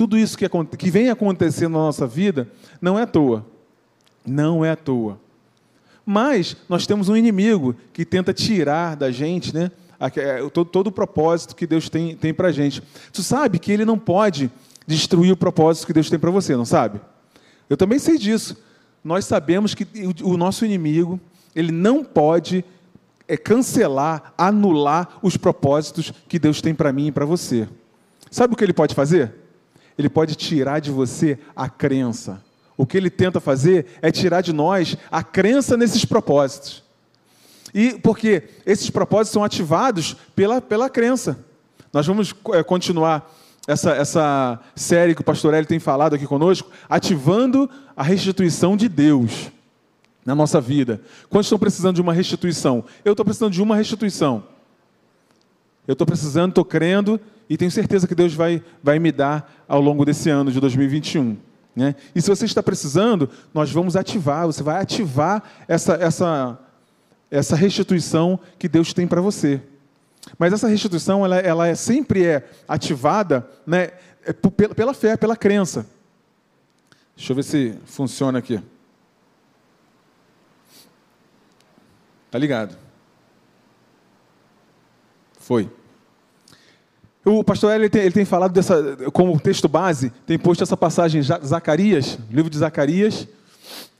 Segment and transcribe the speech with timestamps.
[0.00, 0.48] tudo isso que,
[0.78, 2.48] que vem acontecendo na nossa vida
[2.80, 3.44] não é à toa.
[4.26, 5.20] Não é à toa.
[6.06, 9.70] Mas nós temos um inimigo que tenta tirar da gente né,
[10.16, 12.82] é, todo, todo o propósito que Deus tem, tem para a gente.
[13.12, 14.50] Tu sabe que ele não pode
[14.86, 16.98] destruir o propósito que Deus tem para você, não sabe?
[17.68, 18.56] Eu também sei disso.
[19.04, 19.86] Nós sabemos que
[20.22, 21.20] o nosso inimigo,
[21.54, 22.64] ele não pode
[23.28, 27.68] é, cancelar, anular os propósitos que Deus tem para mim e para você.
[28.30, 29.39] Sabe o que ele pode fazer?
[30.00, 32.42] Ele pode tirar de você a crença.
[32.74, 36.82] O que ele tenta fazer é tirar de nós a crença nesses propósitos.
[37.74, 41.44] E porque esses propósitos são ativados pela, pela crença.
[41.92, 43.30] Nós vamos é, continuar
[43.68, 48.88] essa, essa série que o pastor Eli tem falado aqui conosco, ativando a restituição de
[48.88, 49.50] Deus
[50.24, 51.02] na nossa vida.
[51.28, 52.82] Quantos estão precisando de uma restituição?
[53.04, 54.42] Eu estou precisando de uma restituição.
[55.86, 59.80] Eu estou precisando, estou crendo e tenho certeza que Deus vai, vai me dar ao
[59.80, 61.36] longo desse ano de 2021.
[61.76, 61.94] Né?
[62.14, 66.58] E se você está precisando, nós vamos ativar, você vai ativar essa, essa
[67.30, 69.62] essa restituição que Deus tem para você.
[70.38, 73.92] Mas essa restituição, ela, ela é, sempre é ativada né,
[74.24, 75.86] é pela, pela fé, pela crença.
[77.16, 78.60] Deixa eu ver se funciona aqui.
[82.30, 82.76] Tá ligado?
[85.38, 85.70] Foi.
[87.24, 91.20] O pastor ele tem, ele tem falado dessa, como texto base, tem posto essa passagem
[91.20, 93.28] em Zacarias, livro de Zacarias.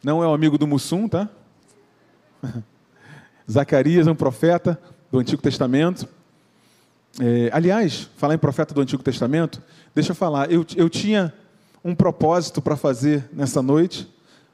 [0.02, 1.28] Não é o amigo do Mussum, tá?
[3.50, 4.80] Zacarias é um profeta
[5.12, 6.08] do Antigo Testamento.
[7.20, 9.62] É, aliás, falar em profeta do Antigo Testamento,
[9.94, 11.34] deixa eu falar, eu, eu tinha
[11.84, 14.08] um propósito para fazer nessa noite,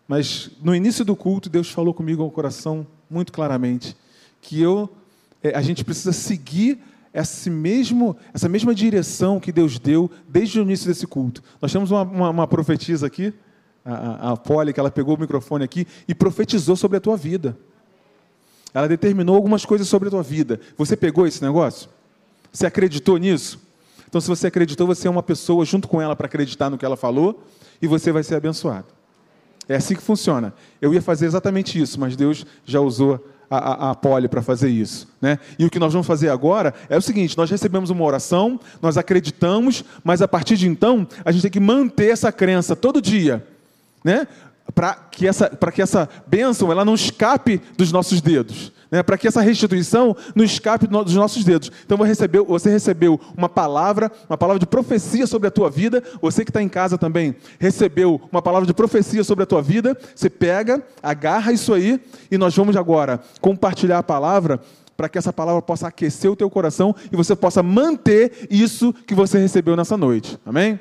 [0.08, 3.96] mas no início do culto, Deus falou comigo ao coração muito claramente
[4.40, 4.88] que eu,
[5.42, 6.80] é, a gente precisa seguir
[7.20, 11.42] esse mesmo, essa mesma direção que Deus deu desde o início desse culto.
[11.62, 13.32] Nós temos uma, uma, uma profetisa aqui,
[13.84, 17.16] a, a, a Polly, que ela pegou o microfone aqui e profetizou sobre a tua
[17.16, 17.56] vida.
[18.74, 20.60] Ela determinou algumas coisas sobre a tua vida.
[20.76, 21.88] Você pegou esse negócio?
[22.52, 23.58] Você acreditou nisso?
[24.06, 26.84] Então, se você acreditou, você é uma pessoa junto com ela para acreditar no que
[26.84, 27.42] ela falou
[27.80, 28.86] e você vai ser abençoado.
[29.68, 30.52] É assim que funciona.
[30.80, 34.68] Eu ia fazer exatamente isso, mas Deus já usou a, a, a Poli para fazer
[34.68, 35.08] isso.
[35.20, 35.38] Né?
[35.58, 38.96] E o que nós vamos fazer agora é o seguinte: nós recebemos uma oração, nós
[38.96, 43.46] acreditamos, mas a partir de então, a gente tem que manter essa crença todo dia.
[44.04, 44.26] Né?
[44.74, 49.02] para que essa, que essa bênção ela não escape dos nossos dedos, né?
[49.02, 51.70] para que essa restituição não escape dos nossos dedos.
[51.84, 56.02] Então você recebeu, você recebeu uma palavra, uma palavra de profecia sobre a tua vida.
[56.20, 59.96] Você que está em casa também recebeu uma palavra de profecia sobre a tua vida.
[60.14, 64.60] Você pega, agarra isso aí e nós vamos agora compartilhar a palavra
[64.96, 69.14] para que essa palavra possa aquecer o teu coração e você possa manter isso que
[69.14, 70.38] você recebeu nessa noite.
[70.44, 70.80] Amém?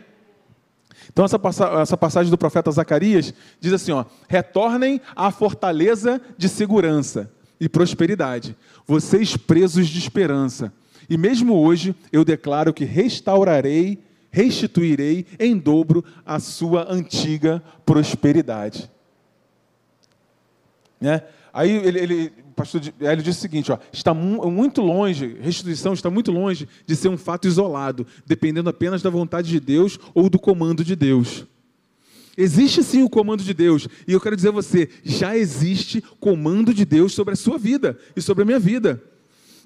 [1.11, 1.39] Então, essa,
[1.81, 7.29] essa passagem do profeta Zacarias diz assim: ó, retornem à fortaleza de segurança
[7.59, 8.55] e prosperidade,
[8.85, 10.73] vocês presos de esperança.
[11.09, 13.99] E mesmo hoje eu declaro que restaurarei,
[14.31, 18.89] restituirei em dobro a sua antiga prosperidade.
[20.99, 21.21] Né?
[21.53, 26.31] Aí ele, ele, pastor Hélio disse o seguinte: ó, está muito longe, restituição está muito
[26.31, 30.83] longe de ser um fato isolado, dependendo apenas da vontade de Deus ou do comando
[30.83, 31.45] de Deus.
[32.37, 36.73] Existe sim o comando de Deus, e eu quero dizer a você: já existe comando
[36.73, 39.01] de Deus sobre a sua vida e sobre a minha vida.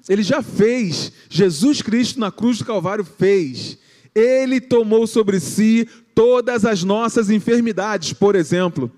[0.08, 3.78] Ele já fez, Jesus Cristo na cruz do Calvário fez.
[4.14, 8.90] Ele tomou sobre si todas as nossas enfermidades, por exemplo.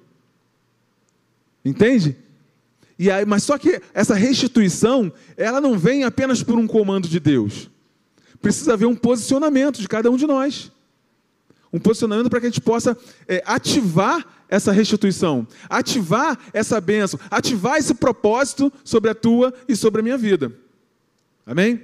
[1.65, 2.17] Entende?
[2.99, 7.21] E aí, mas só que essa restituição, ela não vem apenas por um comando de
[7.21, 7.71] Deus.
[8.41, 10.72] Precisa haver um posicionamento de cada um de nós.
[11.73, 12.97] Um posicionamento para que a gente possa
[13.27, 20.01] é, ativar essa restituição, ativar essa bênção, ativar esse propósito sobre a tua e sobre
[20.01, 20.53] a minha vida.
[21.47, 21.83] Amém?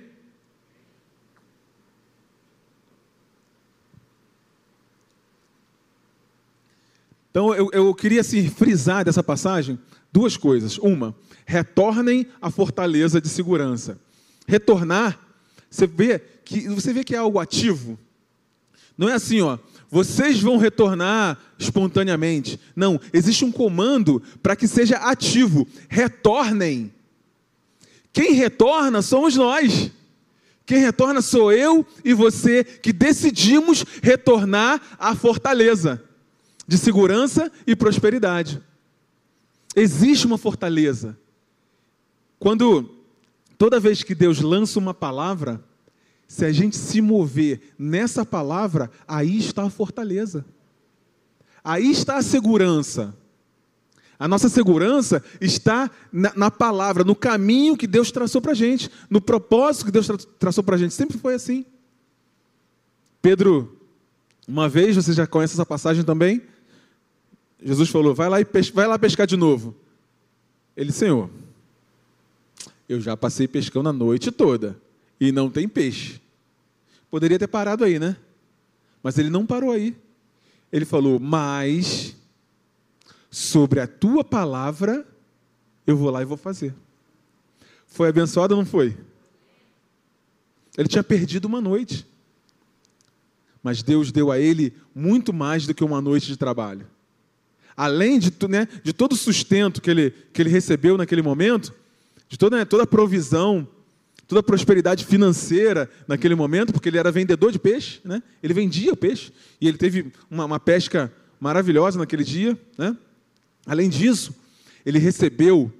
[7.31, 9.79] Então eu, eu queria assim, frisar dessa passagem
[10.12, 10.79] Duas coisas.
[10.79, 11.14] Uma,
[11.44, 13.99] retornem à fortaleza de segurança.
[14.46, 15.19] Retornar,
[15.70, 17.99] você vê que você vê que é algo ativo.
[18.96, 19.58] Não é assim, ó,
[19.90, 22.61] vocês vão retornar espontaneamente.
[22.76, 25.67] Não, existe um comando para que seja ativo.
[25.88, 26.93] Retornem.
[28.12, 29.90] Quem retorna somos nós.
[30.67, 36.02] Quem retorna sou eu e você que decidimos retornar à fortaleza
[36.67, 38.61] de segurança e prosperidade.
[39.75, 41.19] Existe uma fortaleza.
[42.38, 42.94] Quando
[43.56, 45.64] toda vez que Deus lança uma palavra,
[46.28, 50.44] se a gente se mover nessa palavra, aí está a fortaleza.
[51.64, 53.16] Aí está a segurança.
[54.19, 58.90] A nossa segurança está na, na palavra, no caminho que Deus traçou para a gente,
[59.08, 60.92] no propósito que Deus tra traçou para a gente.
[60.92, 61.64] Sempre foi assim.
[63.22, 63.81] Pedro,
[64.46, 66.42] uma vez, você já conhece essa passagem também?
[67.62, 69.74] Jesus falou: vai lá, e vai lá pescar de novo.
[70.76, 71.31] Ele, Senhor,
[72.86, 74.88] eu já passei pescando a noite toda
[75.20, 76.20] e não tem peixe.
[77.11, 78.17] Poderia ter parado aí, né?
[79.03, 79.97] Mas ele não parou aí.
[80.73, 82.15] Ele falou: Mas
[83.31, 85.06] sobre a tua palavra
[85.87, 86.75] eu vou lá e vou fazer.
[87.87, 88.97] Foi abençoado ou não foi?
[90.76, 92.06] Ele tinha perdido uma noite.
[93.62, 96.87] Mas Deus deu a ele muito mais do que uma noite de trabalho.
[97.76, 101.73] Além de, né, de todo o sustento que ele, que ele recebeu naquele momento,
[102.29, 103.67] de toda, né, toda a provisão,
[104.28, 108.22] toda a prosperidade financeira naquele momento, porque ele era vendedor de peixe, né?
[108.42, 111.10] ele vendia peixe, e ele teve uma, uma pesca
[111.40, 112.56] maravilhosa naquele dia.
[112.76, 112.94] Né?
[113.66, 114.34] Além disso,
[114.84, 115.72] ele recebeu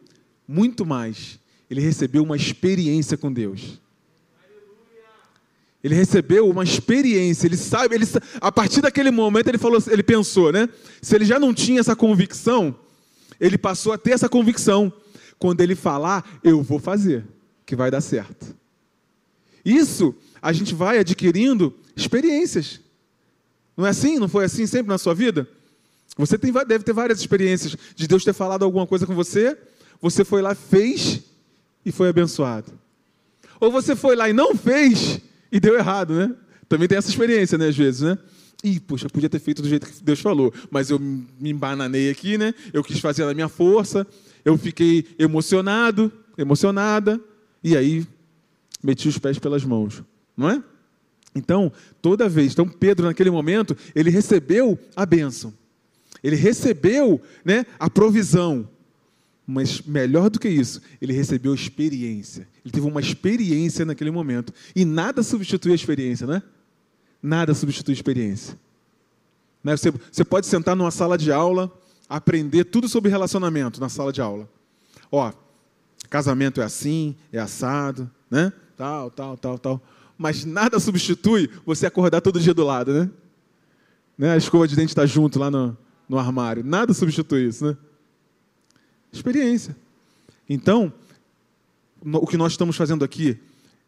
[0.47, 1.39] muito mais.
[1.71, 3.79] Ele recebeu uma experiência com Deus.
[5.85, 8.05] Ele recebeu uma experiência, ele sabe, ele,
[8.41, 10.69] a partir daquele momento ele falou, ele pensou, né?
[11.01, 12.75] Se ele já não tinha essa convicção,
[13.39, 14.93] ele passou a ter essa convicção.
[15.39, 17.25] Quando ele falar, eu vou fazer,
[17.69, 18.57] que vai dar certo.
[19.63, 22.81] Isso a gente vai adquirindo experiências.
[23.77, 24.19] Não é assim?
[24.19, 25.47] Não foi assim sempre na sua vida?
[26.17, 29.57] Você tem, deve ter várias experiências de Deus ter falado alguma coisa com você,
[30.01, 31.21] você foi lá, fez
[31.85, 32.73] e foi abençoado.
[33.61, 35.21] Ou você foi lá e não fez
[35.53, 36.35] e deu errado, né?
[36.71, 38.19] Também tem essa experiência, né, às vezes, né?
[38.65, 42.39] Ih, poxa, podia ter feito do jeito que Deus falou, mas eu me embananei aqui,
[42.39, 42.55] né?
[42.73, 44.07] Eu quis fazer na minha força,
[44.43, 47.21] eu fiquei emocionado, emocionada,
[47.63, 48.07] e aí
[48.83, 50.03] meti os pés pelas mãos,
[50.37, 50.63] não é?
[51.35, 55.53] Então, toda vez, então Pedro naquele momento, ele recebeu a bênção.
[56.23, 58.69] Ele recebeu né, a provisão.
[59.47, 62.47] Mas melhor do que isso, ele recebeu experiência.
[62.65, 64.53] Ele teve uma experiência naquele momento.
[64.75, 66.43] E nada substitui a experiência, né?
[67.23, 68.59] Nada substitui a experiência.
[69.63, 69.77] Né?
[69.77, 71.73] Você, você pode sentar numa sala de aula,
[72.09, 74.49] aprender tudo sobre relacionamento na sala de aula.
[75.11, 75.33] Ó,
[76.09, 78.53] casamento é assim, é assado, né?
[78.77, 79.83] Tal, tal, tal, tal.
[80.17, 83.11] Mas nada substitui você acordar todo dia do lado, né?
[84.17, 84.33] né?
[84.33, 85.77] A escova de dente está junto lá no,
[86.09, 86.65] no armário.
[86.65, 87.77] Nada substitui isso, né?
[89.13, 89.77] Experiência.
[90.49, 90.93] Então,
[92.03, 93.39] o que nós estamos fazendo aqui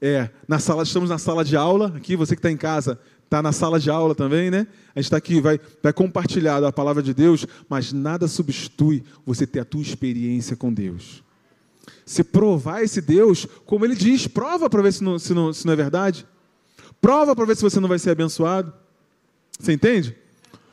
[0.00, 3.42] é, na sala, estamos na sala de aula, aqui, você que está em casa, está
[3.42, 4.66] na sala de aula também, né?
[4.94, 9.46] A gente está aqui, vai, vai compartilhar a palavra de Deus, mas nada substitui você
[9.46, 11.22] ter a tua experiência com Deus.
[12.04, 15.66] Se provar esse Deus, como ele diz, prova para ver se não, se, não, se
[15.66, 16.26] não é verdade.
[17.00, 18.72] Prova para ver se você não vai ser abençoado.
[19.58, 20.16] Você entende?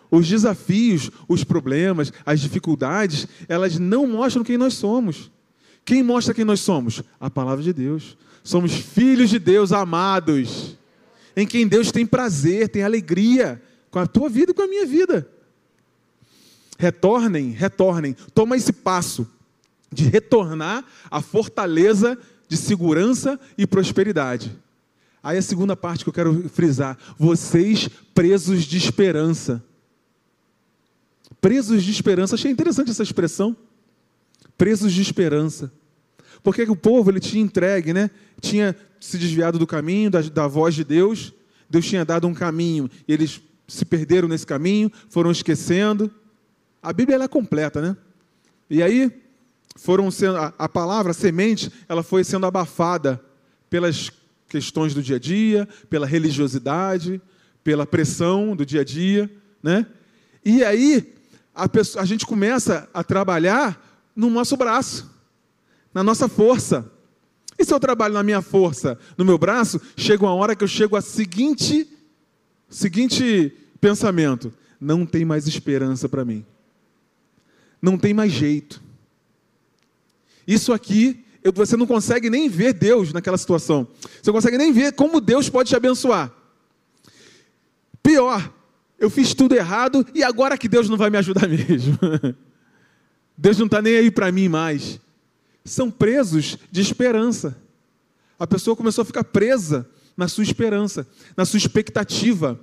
[0.10, 5.32] Os desafios, os problemas, as dificuldades, elas não mostram quem nós somos.
[5.84, 7.02] Quem mostra quem nós somos?
[7.20, 8.18] A palavra de Deus.
[8.44, 10.78] Somos filhos de Deus amados,
[11.36, 13.62] em quem Deus tem prazer, tem alegria
[13.92, 15.30] com a tua vida e com a minha vida.
[16.80, 18.16] Retornem, retornem.
[18.34, 19.28] Toma esse passo
[19.92, 22.18] de retornar à fortaleza
[22.48, 24.56] de segurança e prosperidade.
[25.22, 29.64] Aí a segunda parte que eu quero frisar: vocês presos de esperança
[31.42, 32.36] presos de esperança.
[32.36, 33.56] Achei interessante essa expressão.
[34.58, 35.72] Presos de esperança.
[36.44, 38.10] Porque o povo ele tinha entregue, né?
[38.42, 41.34] Tinha se desviado do caminho, da, da voz de Deus.
[41.70, 46.10] Deus tinha dado um caminho e eles se perderam nesse caminho, foram esquecendo.
[46.82, 47.98] A Bíblia é completa, né?
[48.70, 49.12] E aí
[49.78, 53.22] foram sendo a, a palavra a semente, ela foi sendo abafada
[53.70, 54.12] pelas
[54.50, 57.22] questões do dia a dia, pela religiosidade,
[57.64, 59.30] pela pressão do dia a dia,
[59.62, 59.86] né?
[60.44, 61.14] E aí
[61.54, 65.10] a, pessoa, a gente começa a trabalhar no nosso braço,
[65.94, 66.90] na nossa força.
[67.60, 70.68] E se eu trabalho na minha força, no meu braço, chega uma hora que eu
[70.68, 71.88] chego a seguinte,
[72.70, 76.46] seguinte pensamento: não tem mais esperança para mim.
[77.82, 78.87] Não tem mais jeito.
[80.48, 83.88] Isso aqui, você não consegue nem ver Deus naquela situação.
[84.02, 86.32] Você não consegue nem ver como Deus pode te abençoar.
[88.02, 88.54] Pior,
[88.98, 92.00] eu fiz tudo errado e agora que Deus não vai me ajudar mesmo.
[93.38, 95.00] Deus não está nem aí para mim mais.
[95.66, 97.58] São presos de esperança.
[98.40, 102.60] A pessoa começou a ficar presa na sua esperança, na sua expectativa.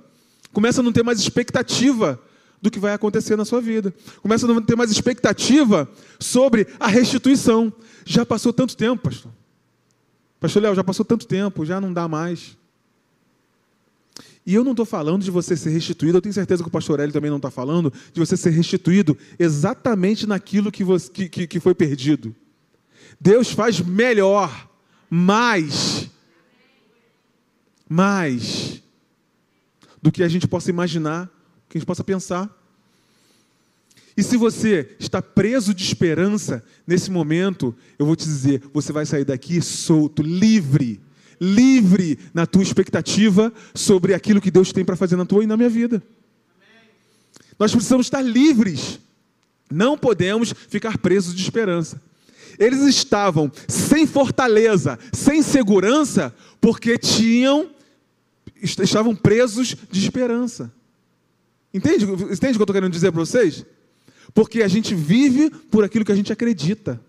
[0.51, 2.19] Começa a não ter mais expectativa
[2.65, 3.93] do que vai acontecer na sua vida.
[4.23, 5.87] Começa a não ter mais expectativa
[6.19, 7.71] sobre a restituição.
[8.03, 9.31] Já passou tanto tempo, pastor.
[10.39, 12.57] Pastor Léo, já passou tanto tempo, já não dá mais.
[14.45, 16.99] E eu não estou falando de você ser restituído, eu tenho certeza que o pastor
[16.99, 21.59] Hélio também não está falando, de você ser restituído exatamente naquilo que, você, que, que
[21.59, 22.35] foi perdido.
[23.19, 24.69] Deus faz melhor,
[25.09, 26.09] mais,
[27.87, 28.81] mais
[30.01, 31.29] do que a gente possa imaginar,
[31.75, 32.49] que a gente possa pensar.
[34.15, 39.05] E se você está preso de esperança nesse momento, eu vou te dizer, você vai
[39.05, 41.01] sair daqui solto, livre,
[41.39, 45.57] livre na tua expectativa sobre aquilo que Deus tem para fazer na tua e na
[45.57, 46.01] minha vida.
[47.59, 48.97] Nós precisamos estar livres.
[49.69, 52.01] Não podemos ficar presos de esperança.
[52.57, 57.69] Eles estavam sem fortaleza, sem segurança, porque tinham
[58.61, 60.71] estavam presos de esperança.
[61.75, 62.05] Entende?
[62.05, 63.65] Entende o que eu estou querendo dizer para vocês?
[64.33, 67.01] Porque a gente vive por aquilo que a gente acredita.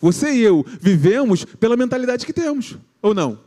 [0.00, 3.38] Você e eu vivemos pela mentalidade que temos, ou não?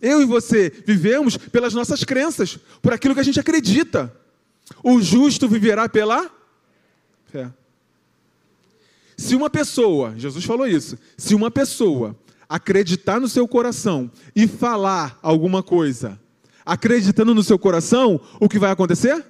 [0.00, 4.10] Eu e você vivemos pelas nossas crenças, por aquilo que a gente acredita.
[4.82, 6.30] O justo viverá pela
[7.26, 7.52] fé.
[9.14, 12.16] Se uma pessoa, Jesus falou isso, se uma pessoa
[12.48, 16.18] acreditar no seu coração e falar alguma coisa,
[16.64, 19.24] acreditando no seu coração, o que vai acontecer?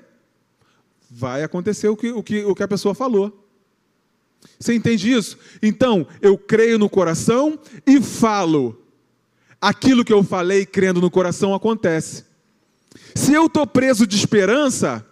[1.15, 3.47] vai acontecer o que, o que, o que a pessoa falou.
[4.59, 5.37] Você entende isso?
[5.63, 8.79] Então, eu creio no coração e falo.
[9.61, 12.25] Aquilo que eu falei crendo no coração acontece.
[13.15, 15.07] Se eu estou preso de esperança,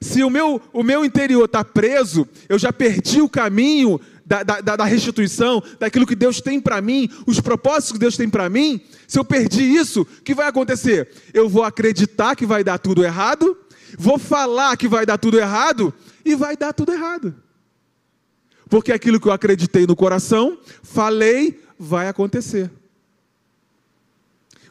[0.00, 4.76] se o meu, o meu interior está preso, eu já perdi o caminho da, da,
[4.76, 8.80] da restituição, daquilo que Deus tem para mim, os propósitos que Deus tem para mim.
[9.08, 11.10] Se eu perdi isso, o que vai acontecer?
[11.34, 13.58] Eu vou acreditar que vai dar tudo errado,
[13.98, 15.92] vou falar que vai dar tudo errado
[16.24, 17.34] e vai dar tudo errado.
[18.68, 22.70] Porque aquilo que eu acreditei no coração, falei, vai acontecer.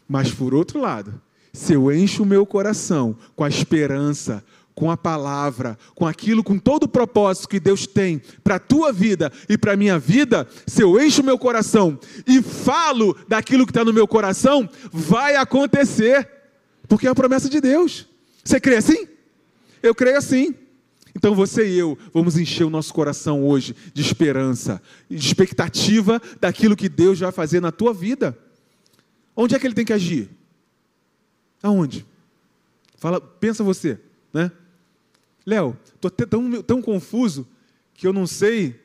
[0.08, 4.42] Mas por outro lado, se eu encho o meu coração com a esperança,
[4.80, 8.94] com a palavra, com aquilo, com todo o propósito que Deus tem para a tua
[8.94, 13.66] vida e para a minha vida, se eu encho o meu coração e falo daquilo
[13.66, 16.26] que está no meu coração, vai acontecer,
[16.88, 18.08] porque é a promessa de Deus.
[18.42, 19.06] Você crê assim?
[19.84, 20.56] Eu creio assim.
[21.14, 26.78] Então você e eu vamos encher o nosso coração hoje de esperança, de expectativa daquilo
[26.78, 28.38] que Deus vai fazer na tua vida.
[29.36, 30.30] Onde é que ele tem que agir?
[31.62, 32.06] Aonde?
[32.96, 34.00] Fala, pensa você,
[34.32, 34.50] né?
[35.50, 37.48] Léo, estou tão, tão confuso
[37.96, 38.80] que eu não sei.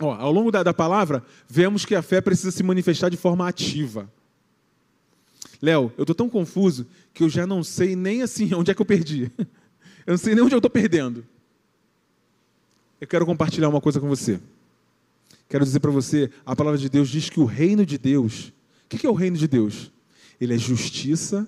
[0.00, 3.46] Ó, ao longo da, da palavra, vemos que a fé precisa se manifestar de forma
[3.46, 4.10] ativa.
[5.60, 8.82] Léo, eu estou tão confuso que eu já não sei nem assim onde é que
[8.82, 9.30] eu perdi.
[10.04, 11.24] Eu não sei nem onde eu estou perdendo.
[13.00, 14.40] Eu quero compartilhar uma coisa com você.
[15.48, 18.52] Quero dizer para você, a palavra de Deus diz que o reino de Deus,
[18.86, 19.92] o que é o reino de Deus?
[20.40, 21.46] Ele é justiça,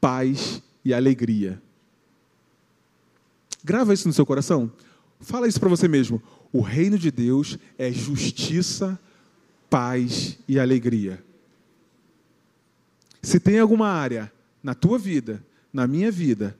[0.00, 1.60] paz e alegria.
[3.64, 4.70] Grava isso no seu coração.
[5.20, 6.20] Fala isso para você mesmo.
[6.52, 8.98] O reino de Deus é justiça,
[9.70, 11.24] paz e alegria.
[13.22, 14.30] Se tem alguma área
[14.62, 16.58] na tua vida, na minha vida,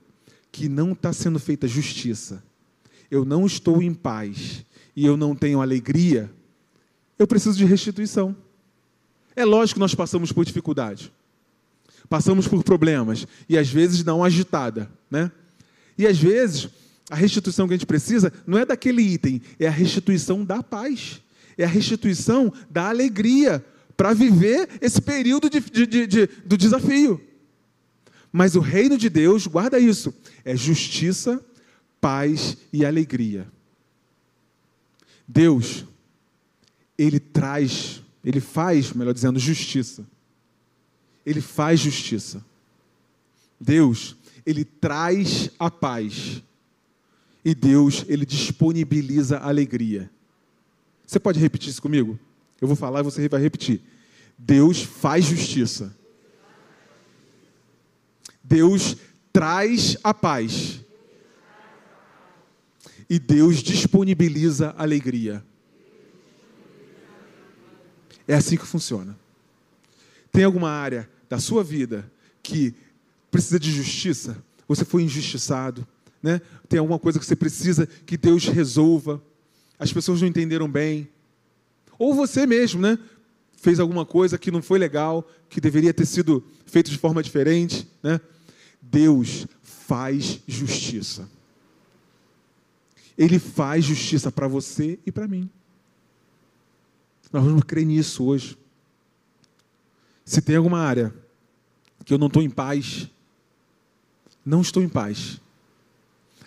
[0.51, 2.43] que não está sendo feita justiça,
[3.11, 6.31] eu não estou em paz e eu não tenho alegria,
[7.19, 8.35] eu preciso de restituição.
[9.35, 11.11] É lógico que nós passamos por dificuldade,
[12.09, 15.31] passamos por problemas e às vezes dá uma agitada, né?
[15.97, 16.69] E às vezes
[17.09, 21.21] a restituição que a gente precisa não é daquele item, é a restituição da paz,
[21.57, 23.63] é a restituição da alegria
[23.95, 27.21] para viver esse período de, de, de, do desafio.
[28.31, 31.43] Mas o reino de Deus, guarda isso, é justiça,
[32.01, 33.47] paz e alegria.
[35.27, 35.85] Deus,
[36.97, 40.05] ele traz, ele faz, melhor dizendo, justiça.
[41.25, 42.43] Ele faz justiça.
[43.59, 46.41] Deus, ele traz a paz.
[47.43, 50.09] E Deus, ele disponibiliza alegria.
[51.05, 52.17] Você pode repetir isso comigo?
[52.61, 53.81] Eu vou falar e você vai repetir.
[54.37, 55.95] Deus faz justiça.
[58.43, 58.95] Deus
[59.31, 60.81] traz a paz.
[63.09, 65.43] E Deus disponibiliza alegria.
[68.27, 69.17] É assim que funciona.
[70.31, 72.09] Tem alguma área da sua vida
[72.41, 72.73] que
[73.29, 74.43] precisa de justiça?
[74.67, 75.85] Você foi injustiçado,
[76.23, 76.41] né?
[76.69, 79.21] Tem alguma coisa que você precisa que Deus resolva?
[79.77, 81.09] As pessoas não entenderam bem.
[81.99, 82.97] Ou você mesmo, né?
[83.57, 87.87] Fez alguma coisa que não foi legal, que deveria ter sido feito de forma diferente,
[88.01, 88.21] né?
[88.81, 91.29] Deus faz justiça.
[93.17, 95.49] Ele faz justiça para você e para mim.
[97.31, 98.57] Nós vamos crer nisso hoje.
[100.25, 101.13] Se tem alguma área
[102.05, 103.09] que eu não estou em paz,
[104.45, 105.39] não estou em paz.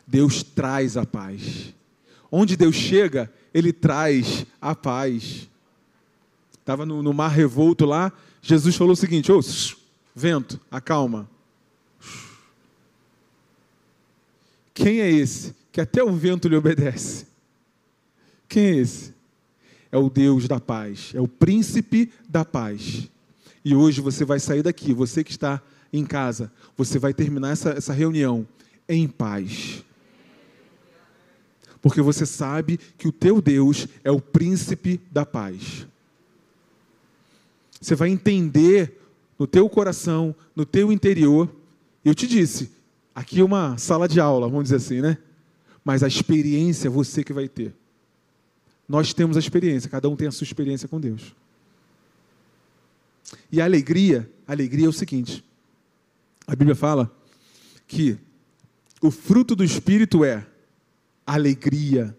[0.06, 1.74] Deus traz a paz.
[2.30, 5.48] Onde Deus chega, Ele traz a paz.
[6.52, 9.40] Estava no, no, mar revolto lá, Jesus falou o seguinte: oh,
[10.14, 11.28] vento, acalma.
[14.74, 17.26] Quem é esse que até o vento lhe obedece?
[18.48, 19.14] Quem é esse?
[19.90, 23.08] É o Deus da paz, é o príncipe da paz.
[23.64, 27.70] E hoje você vai sair daqui, você que está em casa, você vai terminar essa,
[27.70, 28.46] essa reunião
[28.88, 29.85] em paz.
[31.86, 35.86] Porque você sabe que o teu Deus é o príncipe da paz.
[37.80, 39.00] Você vai entender
[39.38, 41.48] no teu coração, no teu interior.
[42.04, 42.72] Eu te disse,
[43.14, 45.16] aqui é uma sala de aula, vamos dizer assim, né?
[45.84, 47.72] Mas a experiência é você que vai ter.
[48.88, 51.36] Nós temos a experiência, cada um tem a sua experiência com Deus.
[53.52, 55.44] E a alegria, a alegria é o seguinte:
[56.48, 57.08] a Bíblia fala
[57.86, 58.18] que
[59.00, 60.44] o fruto do Espírito é
[61.26, 62.16] alegria,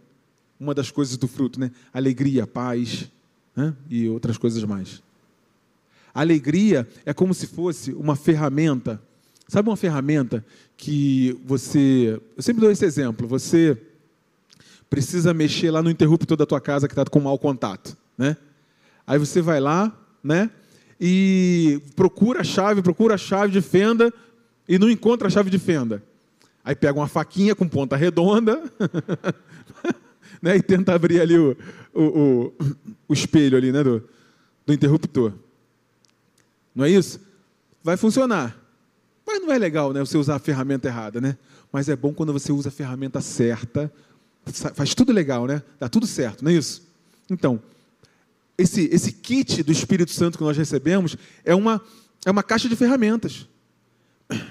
[0.59, 1.71] uma das coisas do fruto, né?
[1.93, 3.09] Alegria, paz
[3.55, 3.73] né?
[3.89, 5.01] e outras coisas mais.
[6.13, 9.01] alegria é como se fosse uma ferramenta.
[9.47, 10.45] Sabe uma ferramenta
[10.75, 12.19] que você.
[12.35, 13.27] Eu sempre dou esse exemplo.
[13.27, 13.77] Você
[14.89, 18.35] precisa mexer lá no interruptor da tua casa que está com mau contato, né?
[19.05, 20.49] Aí você vai lá, né?
[20.99, 24.13] e procura a chave, procura a chave de fenda
[24.67, 26.03] e não encontra a chave de fenda.
[26.67, 28.61] Aí pega uma faquinha com ponta redonda
[30.43, 31.55] né, e tenta abrir ali o,
[31.93, 32.53] o, o,
[33.07, 34.03] o espelho ali, né, do,
[34.65, 35.31] do interruptor.
[36.75, 37.21] Não é isso?
[37.81, 38.61] Vai funcionar.
[39.25, 41.37] Mas não é legal né, você usar a ferramenta errada, né?
[41.71, 43.89] Mas é bom quando você usa a ferramenta certa.
[44.73, 45.63] Faz tudo legal, né?
[45.79, 46.85] Dá tudo certo, não é isso?
[47.31, 47.61] Então,
[48.57, 51.81] esse, esse kit do Espírito Santo que nós recebemos é uma,
[52.25, 53.47] é uma caixa de ferramentas.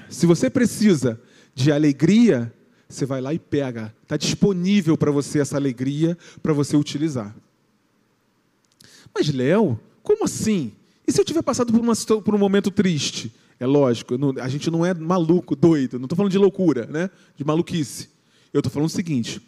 [0.08, 1.20] Se você precisa
[1.56, 2.52] de alegria,
[2.86, 3.92] você vai lá e pega.
[4.02, 7.34] Está disponível para você essa alegria para você utilizar.
[9.12, 10.72] Mas, Léo, como assim?
[11.08, 13.32] E se eu tiver passado por, uma, por um momento triste?
[13.58, 15.98] É lógico, não, a gente não é maluco, doido.
[15.98, 17.08] Não estou falando de loucura, né?
[17.34, 18.10] de maluquice.
[18.52, 19.40] Eu estou falando o seguinte: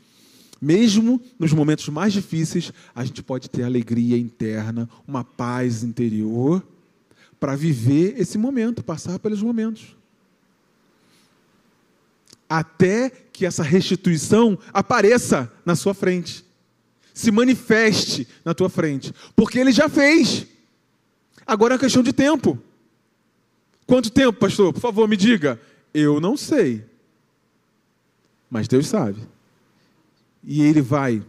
[0.58, 6.66] mesmo nos momentos mais difíceis, a gente pode ter alegria interna, uma paz interior,
[7.38, 9.97] para viver esse momento, passar pelos momentos.
[12.48, 16.44] Até que essa restituição apareça na sua frente,
[17.12, 20.46] se manifeste na tua frente, porque ele já fez.
[21.46, 22.58] Agora é uma questão de tempo.
[23.86, 24.72] Quanto tempo, pastor?
[24.72, 25.60] Por favor, me diga.
[25.92, 26.84] Eu não sei.
[28.50, 29.20] Mas Deus sabe
[30.42, 31.22] e ele vai.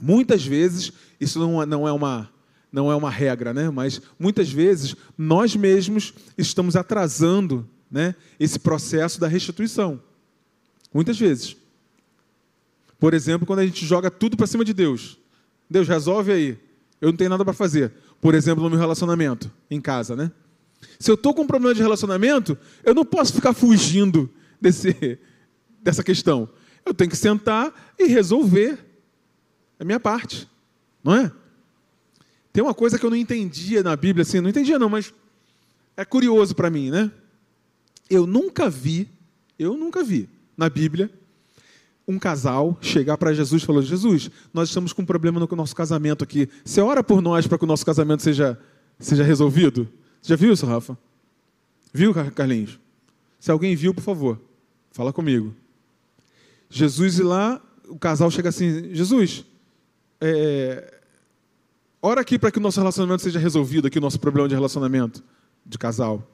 [0.00, 2.30] Muitas vezes, isso não, é, é uma,
[2.72, 3.68] não é uma regra, né?
[3.68, 10.00] mas muitas vezes nós mesmos estamos atrasando né, esse processo da restituição.
[10.92, 11.56] Muitas vezes.
[12.98, 15.18] Por exemplo, quando a gente joga tudo para cima de Deus.
[15.70, 16.58] Deus, resolve aí.
[17.00, 17.92] Eu não tenho nada para fazer.
[18.20, 20.32] Por exemplo, no meu relacionamento, em casa, né?
[20.98, 24.28] Se eu estou com um problema de relacionamento, eu não posso ficar fugindo
[24.60, 25.18] desse,
[25.80, 26.48] dessa questão.
[26.84, 28.78] Eu tenho que sentar e resolver
[29.78, 30.48] a minha parte,
[31.04, 31.30] não é?
[32.52, 35.12] Tem uma coisa que eu não entendia na Bíblia, assim, não entendia não, mas
[35.96, 37.12] é curioso para mim, né?
[38.10, 39.08] Eu nunca vi,
[39.58, 41.10] eu nunca vi na Bíblia
[42.08, 45.76] um casal chegar para Jesus e falar: Jesus, nós estamos com um problema no nosso
[45.76, 46.48] casamento aqui.
[46.64, 48.58] Você ora por nós para que o nosso casamento seja,
[48.98, 49.86] seja resolvido?
[50.22, 50.96] Você já viu isso, Rafa?
[51.92, 52.80] Viu, Carlinhos?
[53.38, 54.40] Se alguém viu, por favor,
[54.90, 55.54] fala comigo.
[56.70, 59.44] Jesus ir lá, o casal chega assim: Jesus,
[60.18, 61.00] é,
[62.00, 65.22] ora aqui para que o nosso relacionamento seja resolvido, aqui o nosso problema de relacionamento
[65.64, 66.26] de casal.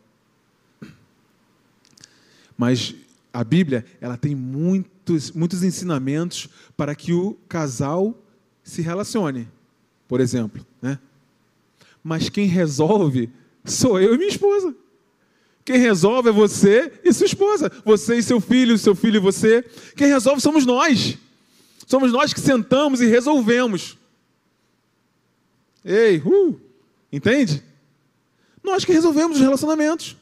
[2.57, 2.95] Mas
[3.35, 8.17] a Bíblia, ela tem muitos, muitos ensinamentos para que o casal
[8.63, 9.49] se relacione,
[10.07, 11.01] por exemplo, né?
[12.01, 13.29] Mas quem resolve
[13.65, 14.73] sou eu e minha esposa.
[15.65, 17.73] Quem resolve é você e sua esposa.
[17.85, 19.63] Você e seu filho, seu filho e você.
[19.97, 21.19] Quem resolve somos nós.
[21.87, 23.99] Somos nós que sentamos e resolvemos.
[25.85, 26.61] Ei, uh,
[27.11, 27.65] entende?
[28.63, 30.17] Nós que resolvemos os relacionamentos.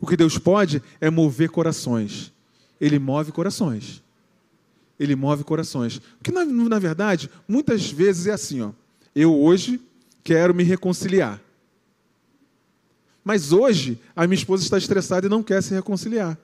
[0.00, 2.32] O que Deus pode é mover corações.
[2.80, 4.02] Ele move corações.
[4.98, 6.00] Ele move corações.
[6.18, 8.70] Porque, na, na verdade, muitas vezes é assim: ó,
[9.14, 9.80] eu hoje
[10.22, 11.40] quero me reconciliar.
[13.24, 16.38] Mas hoje a minha esposa está estressada e não quer se reconciliar.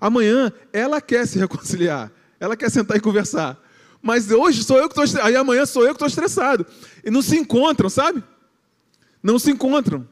[0.00, 2.12] Amanhã ela quer se reconciliar.
[2.38, 3.60] Ela quer sentar e conversar.
[4.00, 6.64] Mas hoje sou eu que estou aí amanhã sou eu que estou estressado.
[7.04, 8.22] E não se encontram, sabe?
[9.22, 10.06] Não se encontram.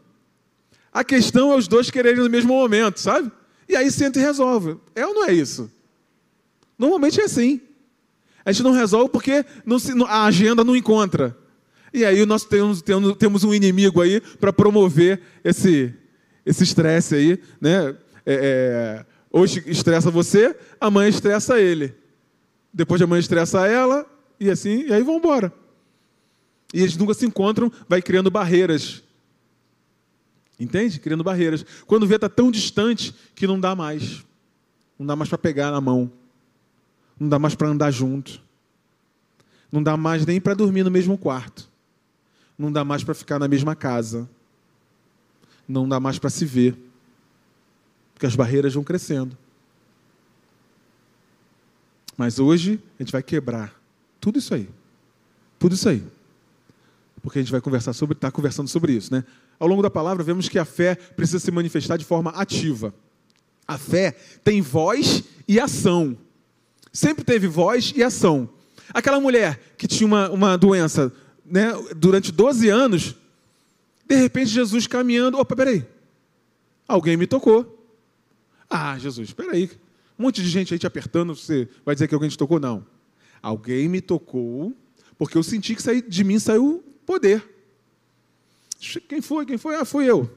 [0.97, 3.31] A questão é os dois quererem no mesmo momento, sabe?
[3.69, 4.79] E aí senta e resolve.
[4.95, 5.71] É ou não é isso?
[6.79, 7.61] Normalmente é assim.
[8.43, 11.37] A gente não resolve porque não se, a agenda não encontra.
[11.93, 12.83] E aí nós temos,
[13.19, 15.95] temos, um inimigo aí para promover esse
[16.47, 17.95] esse estresse aí, né?
[18.25, 21.95] É, é, hoje estressa você, amanhã estressa ele.
[22.73, 24.07] Depois de amanhã estressa ela,
[24.41, 25.53] e assim, e aí vão embora.
[26.73, 29.05] E eles nunca se encontram, vai criando barreiras.
[30.59, 30.99] Entende?
[30.99, 31.64] Criando barreiras.
[31.87, 34.25] Quando vê, está tão distante que não dá mais.
[34.99, 36.11] Não dá mais para pegar na mão.
[37.19, 38.40] Não dá mais para andar junto.
[39.71, 41.69] Não dá mais nem para dormir no mesmo quarto.
[42.59, 44.29] Não dá mais para ficar na mesma casa.
[45.69, 46.77] Não dá mais para se ver.
[48.14, 49.37] Porque as barreiras vão crescendo.
[52.16, 53.79] Mas hoje a gente vai quebrar
[54.19, 54.71] tudo isso aí.
[55.59, 56.03] Tudo isso aí.
[57.21, 59.25] Porque a gente vai conversar sobre, está conversando sobre isso, né?
[59.59, 62.95] Ao longo da palavra, vemos que a fé precisa se manifestar de forma ativa.
[63.66, 64.12] A fé
[64.45, 66.16] tem voz e ação.
[66.92, 68.49] Sempre teve voz e ação.
[68.95, 71.12] Aquela mulher que tinha uma, uma doença
[71.45, 73.16] né, durante 12 anos,
[74.07, 75.85] de repente Jesus caminhando, opa, peraí,
[76.87, 77.73] alguém me tocou.
[78.69, 79.71] Ah, Jesus, peraí,
[80.19, 82.59] um monte de gente aí te apertando, você vai dizer que alguém te tocou?
[82.59, 82.87] Não.
[83.42, 84.75] Alguém me tocou,
[85.19, 87.56] porque eu senti que de mim saiu poder.
[89.09, 89.46] Quem foi?
[89.46, 89.77] Quem foi?
[89.77, 90.31] Ah, fui eu.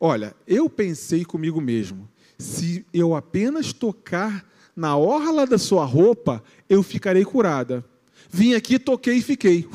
[0.00, 2.08] Olha, eu pensei comigo mesmo,
[2.38, 7.84] se eu apenas tocar na orla da sua roupa, eu ficarei curada.
[8.30, 9.68] Vim aqui, toquei e fiquei.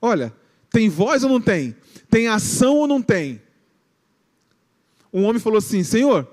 [0.00, 0.32] Olha,
[0.70, 1.76] tem voz ou não tem?
[2.08, 3.42] Tem ação ou não tem?
[5.12, 6.26] Um homem falou assim: Senhor,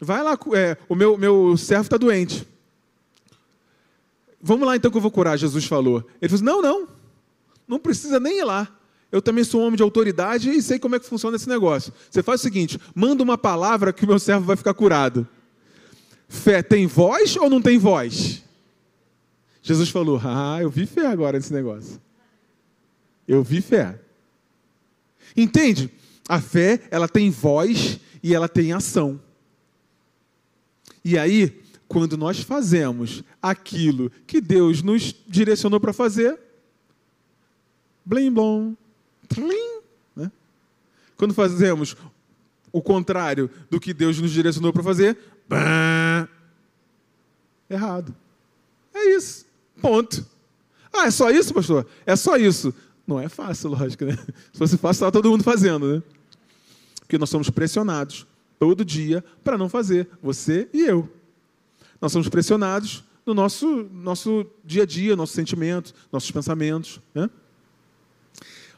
[0.00, 2.46] vai lá, é, o meu, meu servo está doente.
[4.42, 6.06] Vamos lá então que eu vou curar, Jesus falou.
[6.20, 6.88] Ele falou: assim, Não, não,
[7.66, 8.68] não precisa nem ir lá.
[9.10, 11.92] Eu também sou um homem de autoridade e sei como é que funciona esse negócio.
[12.10, 15.26] Você faz o seguinte: manda uma palavra que o meu servo vai ficar curado.
[16.28, 18.42] Fé tem voz ou não tem voz?
[19.62, 22.00] Jesus falou: Ah, eu vi fé agora nesse negócio.
[23.26, 24.00] Eu vi fé.
[25.36, 25.90] Entende?
[26.28, 29.20] A fé, ela tem voz e ela tem ação.
[31.04, 36.38] E aí, quando nós fazemos aquilo que Deus nos direcionou para fazer,
[38.04, 38.74] blim blom,
[39.28, 39.80] tlim,
[40.14, 40.30] né?
[41.16, 41.96] Quando fazemos
[42.72, 45.18] o contrário do que Deus nos direcionou para fazer,
[47.70, 48.14] errado.
[48.92, 49.46] É isso.
[49.80, 50.26] Ponto.
[50.92, 51.86] Ah, é só isso, pastor?
[52.06, 52.74] É só isso.
[53.06, 54.16] Não é fácil, lógico, né?
[54.52, 56.02] Se fosse fácil, estava todo mundo fazendo, né?
[57.00, 58.26] Porque nós somos pressionados
[58.58, 61.08] todo dia para não fazer, você e eu.
[62.00, 67.00] Nós somos pressionados no nosso, nosso dia a dia, nossos sentimentos, nossos pensamentos.
[67.14, 67.28] Né?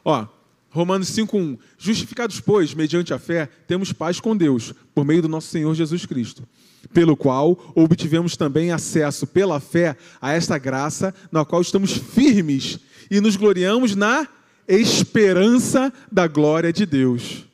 [0.07, 0.25] Ó,
[0.69, 1.59] Romanos 5,1.
[1.77, 6.05] Justificados, pois, mediante a fé, temos paz com Deus, por meio do nosso Senhor Jesus
[6.05, 6.47] Cristo,
[6.93, 12.79] pelo qual obtivemos também acesso pela fé a esta graça, na qual estamos firmes
[13.11, 14.25] e nos gloriamos na
[14.65, 17.45] esperança da glória de Deus.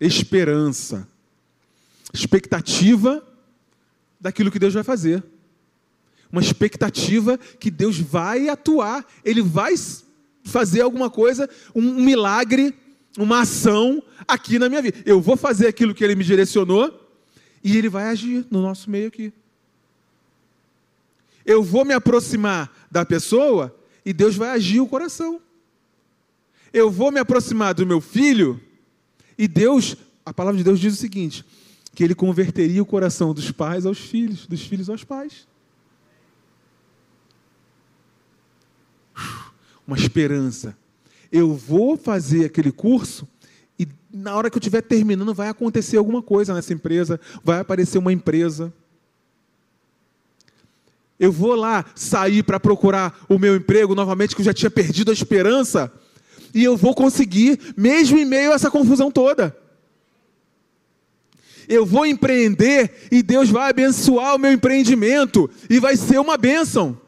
[0.00, 1.06] Esperança.
[2.12, 3.24] Expectativa
[4.20, 5.22] daquilo que Deus vai fazer.
[6.32, 9.76] Uma expectativa que Deus vai atuar, Ele vai
[10.46, 12.74] fazer alguma coisa, um milagre,
[13.18, 14.98] uma ação aqui na minha vida.
[15.04, 17.08] Eu vou fazer aquilo que Ele me direcionou
[17.62, 19.32] e Ele vai agir no nosso meio aqui.
[21.44, 25.40] Eu vou me aproximar da pessoa e Deus vai agir o coração.
[26.72, 28.60] Eu vou me aproximar do meu filho
[29.38, 31.44] e Deus, a palavra de Deus diz o seguinte:
[31.94, 35.46] que ele converteria o coração dos pais aos filhos, dos filhos aos pais.
[39.86, 40.76] Uma esperança.
[41.30, 43.26] Eu vou fazer aquele curso
[43.78, 47.98] e na hora que eu estiver terminando vai acontecer alguma coisa nessa empresa, vai aparecer
[47.98, 48.72] uma empresa
[51.18, 55.10] eu vou lá sair para procurar o meu emprego novamente, que eu já tinha perdido
[55.10, 55.92] a esperança,
[56.54, 59.56] e eu vou conseguir, mesmo em meio a essa confusão toda.
[61.68, 67.00] Eu vou empreender e Deus vai abençoar o meu empreendimento, e vai ser uma bênção.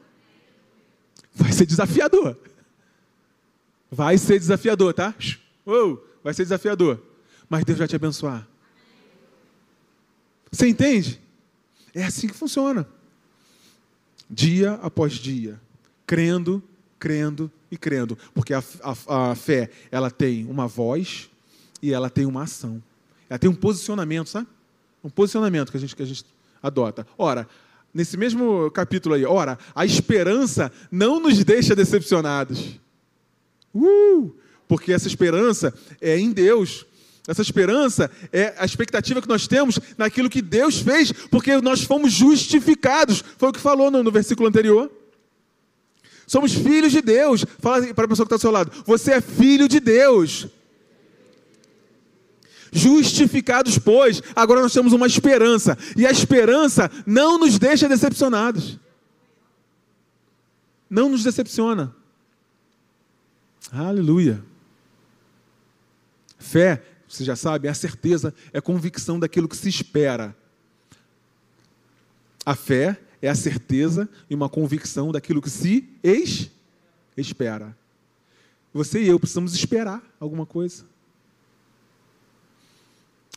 [1.35, 2.37] Vai ser desafiador.
[3.91, 5.15] Vai ser desafiador, tá?
[5.67, 7.03] Uou, vai ser desafiador.
[7.49, 8.47] Mas Deus vai te abençoar.
[10.51, 11.21] Você entende?
[11.95, 12.87] É assim que funciona
[14.29, 15.61] dia após dia,
[16.07, 16.63] crendo,
[16.99, 21.31] crendo e crendo, porque a, a, a, fé ela tem uma voz
[21.81, 22.83] e ela tem uma ação,
[23.29, 24.47] ela tem um posicionamento, sabe?
[25.03, 26.25] Um posicionamento que a gente que a gente
[26.63, 27.07] adota.
[27.17, 27.49] Ora,
[27.95, 32.79] nesse mesmo capítulo aí, ora, a esperança não nos deixa decepcionados.
[33.75, 34.33] Uh!
[34.67, 36.87] Porque essa esperança é em Deus.
[37.27, 42.13] Essa esperança é a expectativa que nós temos naquilo que Deus fez, porque nós fomos
[42.13, 43.23] justificados.
[43.37, 44.91] Foi o que falou no, no versículo anterior.
[46.27, 47.45] Somos filhos de Deus.
[47.59, 50.47] Fala para a pessoa que está ao seu lado: Você é filho de Deus.
[52.71, 55.77] Justificados, pois, agora nós temos uma esperança.
[55.97, 58.79] E a esperança não nos deixa decepcionados.
[60.89, 61.95] Não nos decepciona.
[63.71, 64.43] Aleluia.
[66.39, 70.35] Fé, você já sabe, é a certeza, é a convicção daquilo que se espera.
[72.45, 76.51] A fé é a certeza e uma convicção daquilo que se ex
[77.17, 77.77] espera.
[78.73, 80.85] Você e eu precisamos esperar alguma coisa.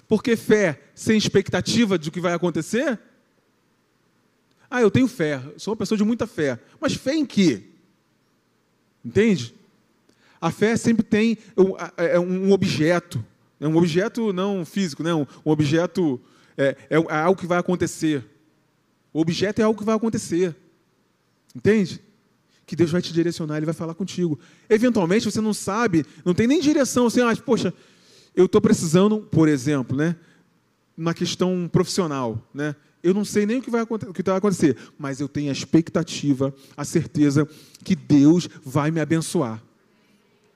[0.07, 2.99] Porque fé sem expectativa de o que vai acontecer?
[4.69, 6.59] Ah, eu tenho fé, sou uma pessoa de muita fé.
[6.79, 7.63] Mas fé em quê?
[9.03, 9.55] Entende?
[10.41, 11.37] A fé sempre tem
[11.97, 13.23] é um objeto,
[13.59, 15.13] é um objeto não físico, né?
[15.13, 16.19] um objeto
[16.57, 18.25] é, é algo que vai acontecer.
[19.13, 20.55] O objeto é algo que vai acontecer.
[21.55, 22.01] Entende?
[22.65, 24.39] Que Deus vai te direcionar, Ele vai falar contigo.
[24.69, 27.73] Eventualmente você não sabe, não tem nem direção, assim, ah, poxa,
[28.35, 30.15] eu estou precisando, por exemplo, né,
[30.95, 34.77] na questão profissional, né, eu não sei nem o que vai, o que vai acontecer,
[34.97, 37.47] mas eu tenho a expectativa, a certeza
[37.83, 39.61] que Deus vai me abençoar.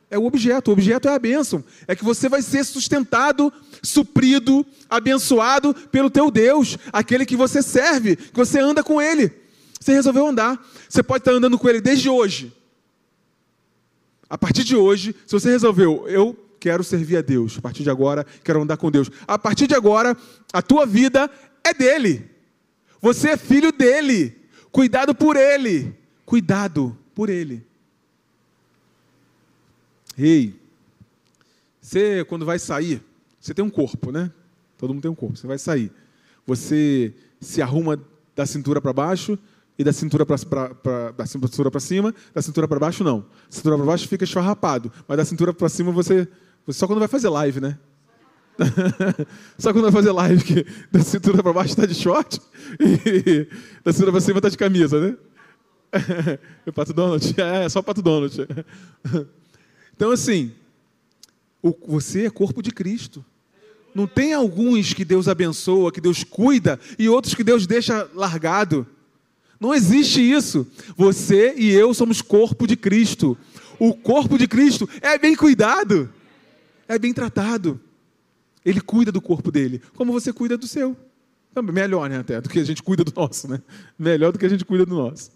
[0.10, 1.64] É o objeto, o objeto é a bênção.
[1.88, 8.16] É que você vai ser sustentado, suprido, abençoado pelo teu Deus, aquele que você serve,
[8.16, 9.32] que você anda com Ele.
[9.80, 10.64] Você resolveu andar.
[10.88, 12.54] Você pode estar andando com Ele desde hoje.
[14.30, 17.58] A partir de hoje, se você resolveu, eu quero servir a Deus.
[17.58, 19.10] A partir de agora, quero andar com Deus.
[19.28, 20.18] A partir de agora,
[20.52, 21.30] a tua vida
[21.64, 22.30] é dele.
[23.02, 24.36] Você é filho dele.
[24.72, 25.96] Cuidado por ele.
[26.26, 27.66] Cuidado por ele.
[30.18, 30.60] Ei,
[31.82, 33.02] você quando vai sair,
[33.40, 34.32] você tem um corpo, né?
[34.78, 35.38] Todo mundo tem um corpo.
[35.38, 35.92] Você vai sair.
[36.46, 38.02] Você se arruma
[38.36, 39.38] da cintura para baixo
[39.78, 43.20] e da cintura para cima, da cintura para baixo não.
[43.20, 46.28] Da cintura para baixo fica esfarrapado, mas da cintura para cima você
[46.70, 47.78] só quando vai fazer live, né?
[49.60, 52.40] Só quando vai fazer live, que da cintura para baixo está de short
[52.80, 53.48] e
[53.84, 55.18] da cintura para cima está de camisa, né?
[56.66, 57.36] O Pato Donald?
[57.38, 58.48] É, é só o Pato Donald.
[59.96, 60.52] Então, assim,
[61.88, 63.24] você é corpo de Cristo.
[63.94, 68.86] Não tem alguns que Deus abençoa, que Deus cuida, e outros que Deus deixa largado.
[69.60, 70.68] Não existe isso.
[70.98, 73.38] Você e eu somos corpo de Cristo.
[73.80, 76.10] O corpo de Cristo é bem cuidado
[76.88, 77.80] é bem tratado.
[78.64, 80.96] Ele cuida do corpo dele, como você cuida do seu.
[81.72, 83.62] Melhor, né, até, do que a gente cuida do nosso, né?
[83.98, 85.32] Melhor do que a gente cuida do nosso.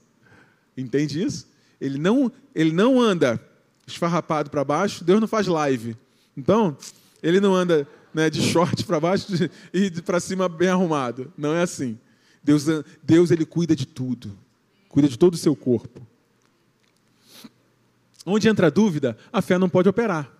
[0.75, 1.47] Entende isso?
[1.79, 3.41] Ele não, ele não anda
[3.89, 5.95] esfarrapado para baixo, Deus não faz live.
[6.35, 6.77] Então,
[7.21, 9.27] ele não anda né, de short para baixo
[9.73, 11.31] e para cima bem arrumado.
[11.37, 11.97] Não é assim.
[12.43, 12.65] Deus,
[13.03, 14.37] Deus ele cuida de tudo.
[14.87, 16.01] Cuida de todo o seu corpo.
[18.25, 20.31] Onde entra a dúvida, a fé não pode operar.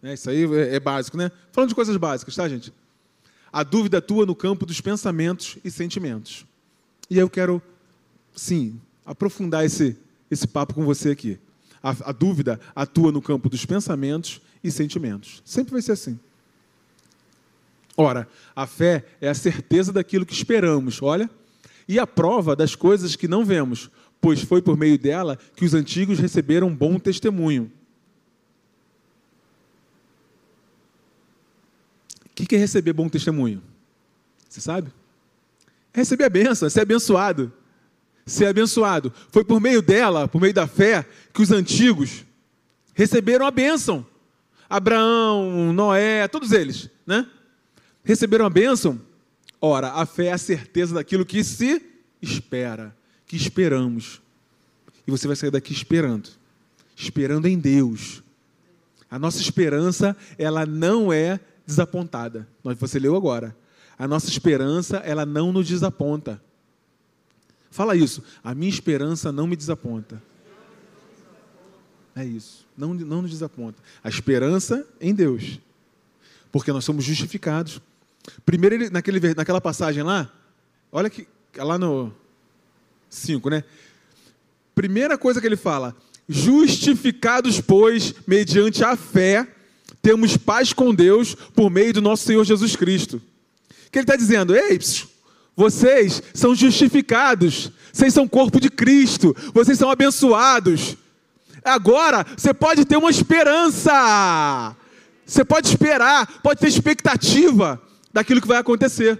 [0.00, 0.14] Né?
[0.14, 1.30] Isso aí é, é básico, né?
[1.52, 2.72] Falando de coisas básicas, tá, gente?
[3.52, 6.44] A dúvida atua no campo dos pensamentos e sentimentos.
[7.08, 7.62] E eu quero,
[8.34, 9.96] sim, aprofundar esse,
[10.30, 11.38] esse papo com você aqui.
[11.84, 15.42] A, a dúvida atua no campo dos pensamentos e sentimentos.
[15.44, 16.18] Sempre vai ser assim.
[17.94, 21.28] Ora, a fé é a certeza daquilo que esperamos, olha,
[21.86, 25.74] e a prova das coisas que não vemos, pois foi por meio dela que os
[25.74, 27.70] antigos receberam bom testemunho.
[32.24, 33.62] O que é receber bom testemunho?
[34.48, 34.90] Você sabe?
[35.92, 37.52] É receber a bênção, é ser abençoado.
[38.26, 39.12] Ser abençoado.
[39.30, 42.24] Foi por meio dela, por meio da fé, que os antigos
[42.94, 44.06] receberam a bênção.
[44.68, 47.26] Abraão, Noé, todos eles, né?
[48.02, 49.00] Receberam a bênção.
[49.60, 51.82] Ora, a fé é a certeza daquilo que se
[52.20, 54.20] espera, que esperamos.
[55.06, 56.30] E você vai sair daqui esperando,
[56.96, 58.22] esperando em Deus.
[59.10, 62.48] A nossa esperança, ela não é desapontada.
[62.78, 63.56] Você leu agora.
[63.98, 66.42] A nossa esperança, ela não nos desaponta.
[67.74, 68.22] Fala isso.
[68.44, 70.22] A minha esperança não me desaponta.
[72.14, 72.64] É isso.
[72.78, 73.82] Não, não nos desaponta.
[74.04, 75.58] A esperança em Deus.
[76.52, 77.82] Porque nós somos justificados.
[78.46, 80.32] Primeiro, ele, naquele, naquela passagem lá,
[80.92, 82.14] olha que lá no
[83.10, 83.64] 5, né?
[84.72, 85.96] Primeira coisa que ele fala:
[86.28, 89.52] justificados, pois, mediante a fé,
[90.00, 93.20] temos paz com Deus por meio do nosso Senhor Jesus Cristo.
[93.90, 94.78] Que ele está dizendo, ei,
[95.56, 100.96] vocês são justificados, vocês são corpo de Cristo, vocês são abençoados.
[101.64, 104.76] Agora você pode ter uma esperança.
[105.24, 107.80] Você pode esperar, pode ter expectativa
[108.12, 109.18] daquilo que vai acontecer.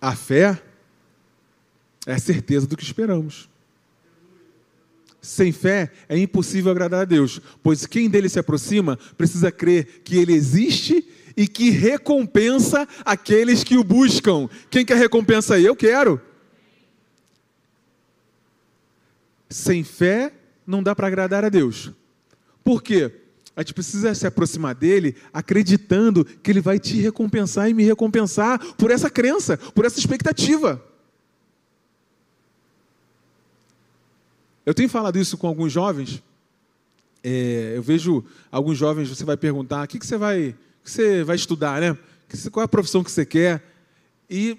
[0.00, 0.62] A fé
[2.06, 3.48] é a certeza do que esperamos.
[5.20, 10.16] Sem fé é impossível agradar a Deus, pois quem dele se aproxima precisa crer que
[10.16, 11.06] ele existe
[11.38, 14.48] e que recompensa aqueles que o buscam.
[14.68, 15.64] Quem quer recompensa aí?
[15.64, 16.20] Eu quero.
[19.48, 20.32] Sem fé
[20.66, 21.92] não dá para agradar a Deus.
[22.64, 23.12] Por quê?
[23.54, 28.58] A gente precisa se aproximar dele acreditando que ele vai te recompensar e me recompensar
[28.74, 30.84] por essa crença, por essa expectativa.
[34.66, 36.20] Eu tenho falado isso com alguns jovens.
[37.22, 41.22] É, eu vejo alguns jovens, você vai perguntar: o que, que você vai que você
[41.24, 41.96] vai estudar, né?
[42.50, 43.62] Qual é a profissão que você quer?
[44.28, 44.58] E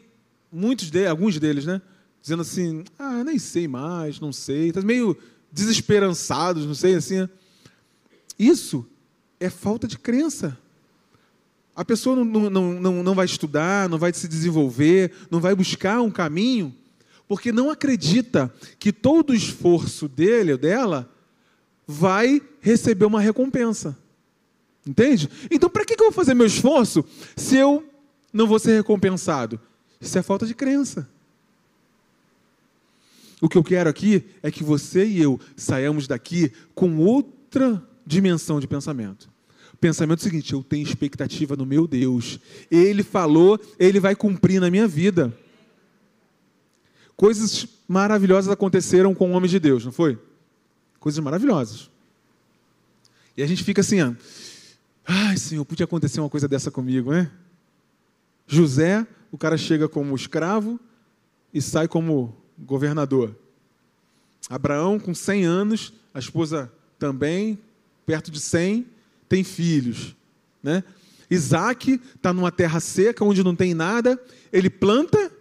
[0.51, 1.81] muitos deles, alguns deles, né?
[2.21, 4.71] Dizendo assim, ah, nem sei mais, não sei.
[4.71, 5.17] Tá meio
[5.51, 7.19] desesperançados, não sei, assim.
[7.19, 7.29] Né?
[8.37, 8.85] Isso
[9.39, 10.57] é falta de crença.
[11.75, 16.01] A pessoa não, não, não, não vai estudar, não vai se desenvolver, não vai buscar
[16.01, 16.75] um caminho,
[17.27, 21.09] porque não acredita que todo o esforço dele ou dela
[21.87, 23.97] vai receber uma recompensa.
[24.89, 25.29] Entende?
[25.51, 27.87] Então, para que eu vou fazer meu esforço se eu
[28.33, 29.59] não vou ser recompensado?
[30.01, 31.07] Isso é falta de crença.
[33.39, 38.59] O que eu quero aqui é que você e eu saiamos daqui com outra dimensão
[38.59, 39.29] de pensamento.
[39.71, 42.39] O pensamento é o seguinte: eu tenho expectativa no meu Deus.
[42.71, 45.31] Ele falou, ele vai cumprir na minha vida.
[47.15, 50.17] Coisas maravilhosas aconteceram com homens de Deus, não foi?
[50.99, 51.91] Coisas maravilhosas.
[53.37, 54.13] E a gente fica assim, ó,
[55.11, 57.31] Ai, Senhor, podia acontecer uma coisa dessa comigo, né?
[58.45, 60.79] José, o cara chega como escravo
[61.51, 63.35] e sai como governador.
[64.47, 67.57] Abraão, com 100 anos, a esposa também,
[68.05, 68.85] perto de 100,
[69.27, 70.15] tem filhos.
[70.61, 70.83] Né?
[71.27, 74.21] Isaac está numa terra seca, onde não tem nada,
[74.53, 75.31] ele planta,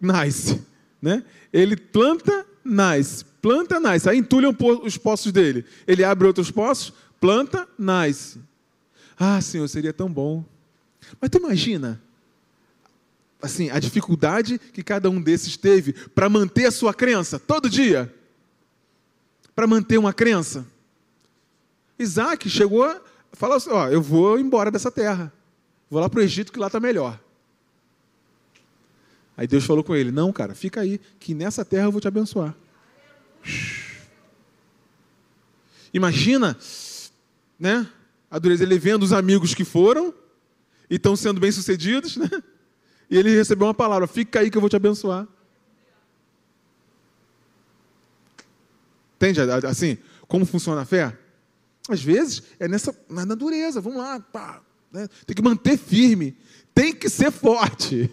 [0.00, 0.60] nasce.
[1.00, 1.22] Né?
[1.52, 3.24] Ele planta, nasce.
[3.40, 4.10] Planta, nasce.
[4.10, 5.64] Aí entulham os poços dele.
[5.86, 8.40] Ele abre outros poços, planta, nasce.
[9.18, 10.44] Ah, Senhor, seria tão bom.
[11.20, 12.00] Mas tu imagina,
[13.42, 18.12] assim, a dificuldade que cada um desses teve para manter a sua crença todo dia.
[19.54, 20.66] Para manter uma crença.
[21.98, 23.00] Isaac chegou a
[23.32, 25.32] falar assim: Ó, eu vou embora dessa terra.
[25.90, 27.20] Vou lá para o Egito que lá está melhor.
[29.36, 32.08] Aí Deus falou com ele: Não, cara, fica aí, que nessa terra eu vou te
[32.08, 32.54] abençoar.
[35.92, 36.56] Imagina
[37.60, 37.86] né?
[38.30, 40.14] A dureza, ele vendo os amigos que foram
[40.88, 42.28] e estão sendo bem-sucedidos, né?
[43.10, 45.28] E ele recebeu uma palavra: fica aí que eu vou te abençoar.
[49.16, 49.98] Entende assim?
[50.26, 51.16] Como funciona a fé?
[51.88, 55.08] Às vezes é nessa, na dureza, vamos lá, pá, né?
[55.26, 56.36] tem que manter firme,
[56.72, 58.08] tem que ser forte,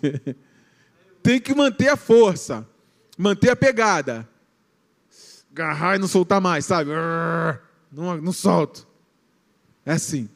[1.21, 2.67] tem que manter a força,
[3.17, 4.27] manter a pegada,
[5.51, 6.89] agarrar e não soltar mais, sabe?
[7.91, 8.87] Não, não solto.
[9.87, 10.27] É assim.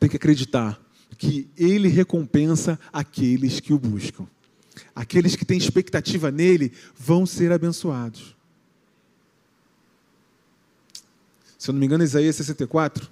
[0.00, 0.80] Tem que acreditar
[1.18, 4.26] que Ele recompensa aqueles que o buscam.
[4.94, 8.34] Aqueles que têm expectativa nele vão ser abençoados.
[11.58, 13.10] Se eu não me engano, Isaías 64,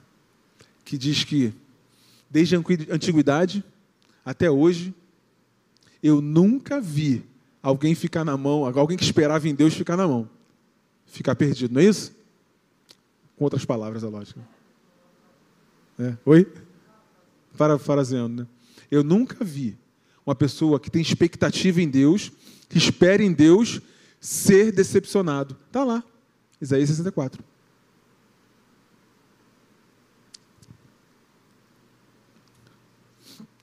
[0.83, 1.53] que diz que
[2.31, 3.63] desde a antiguidade
[4.25, 4.95] até hoje,
[6.03, 7.23] eu nunca vi
[7.63, 10.29] alguém ficar na mão, alguém que esperava em Deus ficar na mão,
[11.05, 12.17] ficar perdido, não é isso?
[13.37, 14.41] Com outras palavras, é lógico.
[16.01, 16.17] É.
[16.25, 16.51] Oi?
[17.59, 18.49] Parafraseando, né?
[18.91, 19.77] Eu nunca vi
[20.25, 22.33] uma pessoa que tem expectativa em Deus,
[22.71, 23.83] que espera em Deus,
[24.19, 25.55] ser decepcionado.
[25.67, 26.03] Está lá,
[26.59, 27.45] Isaías 64.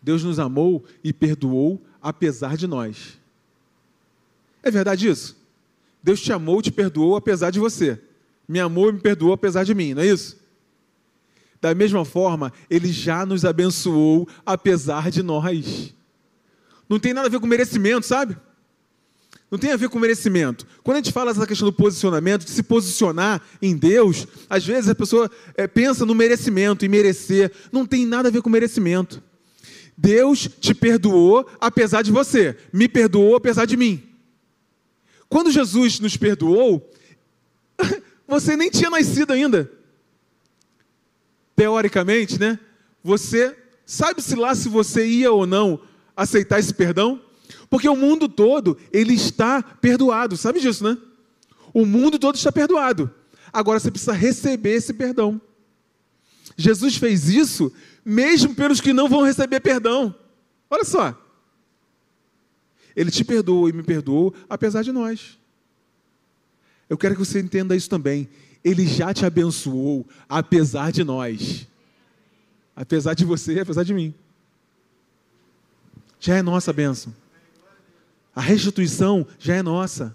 [0.04, 3.20] Deus nos amou e perdoou apesar de nós.
[4.62, 5.36] É verdade isso?
[6.04, 8.00] Deus te amou e te perdoou apesar de você.
[8.48, 10.38] Me amou e me perdoou apesar de mim, não é isso?
[11.60, 15.94] Da mesma forma, Ele já nos abençoou apesar de nós.
[16.88, 18.38] Não tem nada a ver com merecimento, sabe?
[19.50, 20.68] Não tem a ver com merecimento.
[20.84, 24.90] Quando a gente fala dessa questão do posicionamento, de se posicionar em Deus, às vezes
[24.90, 27.52] a pessoa é, pensa no merecimento, em merecer.
[27.72, 29.24] Não tem nada a ver com merecimento.
[29.98, 34.04] Deus te perdoou apesar de você, me perdoou apesar de mim.
[35.30, 36.92] Quando Jesus nos perdoou,
[38.28, 39.77] você nem tinha nascido ainda
[41.58, 42.60] teoricamente, né?
[43.04, 45.82] Você sabe-se lá se você ia ou não
[46.16, 47.20] aceitar esse perdão?
[47.70, 50.38] Porque o mundo todo, ele está perdoado.
[50.38, 50.96] Sabe disso, né?
[51.74, 53.12] O mundo todo está perdoado.
[53.52, 55.42] Agora você precisa receber esse perdão.
[56.56, 57.74] Jesus fez isso
[58.06, 60.16] mesmo pelos que não vão receber perdão.
[60.70, 61.20] Olha só.
[62.96, 65.38] Ele te perdoou e me perdoou, apesar de nós.
[66.90, 68.30] Eu quero que você entenda isso também.
[68.68, 71.66] Ele já te abençoou, apesar de nós.
[72.76, 74.14] Apesar de você, apesar de mim.
[76.20, 77.16] Já é nossa bênção.
[78.36, 80.14] A restituição já é nossa.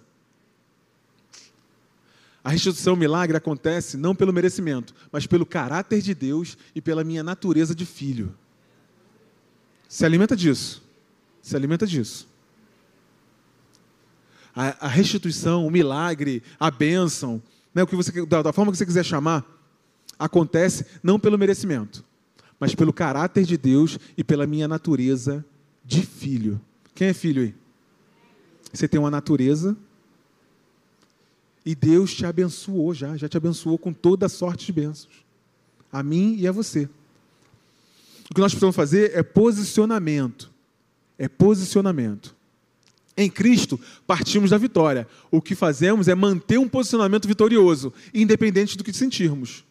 [2.45, 7.03] A restituição, o milagre acontece não pelo merecimento, mas pelo caráter de Deus e pela
[7.03, 8.37] minha natureza de filho.
[9.89, 10.83] Se alimenta disso.
[11.41, 12.29] Se alimenta disso.
[14.55, 17.43] A, a restituição, o milagre, a bênção,
[17.75, 19.45] né, o que você, da, da forma que você quiser chamar,
[20.19, 22.05] acontece não pelo merecimento,
[22.59, 25.45] mas pelo caráter de Deus e pela minha natureza
[25.85, 26.61] de filho.
[26.95, 27.55] Quem é filho aí?
[28.73, 29.77] Você tem uma natureza
[31.65, 35.25] e Deus te abençoou já, já te abençoou com toda sorte de bênçãos.
[35.93, 36.89] A mim e a você.
[38.31, 40.51] O que nós precisamos fazer é posicionamento.
[41.19, 42.35] É posicionamento.
[43.17, 45.07] Em Cristo, partimos da vitória.
[45.31, 49.65] O que fazemos é manter um posicionamento vitorioso, independente do que sentirmos.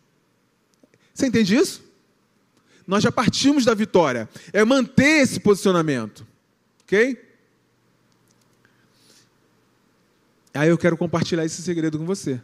[1.14, 1.84] Você entende isso?
[2.86, 4.30] Nós já partimos da vitória.
[4.54, 6.26] É manter esse posicionamento.
[6.84, 7.18] Ok?
[10.54, 12.42] Aí eu quero compartilhar esse segredo com você,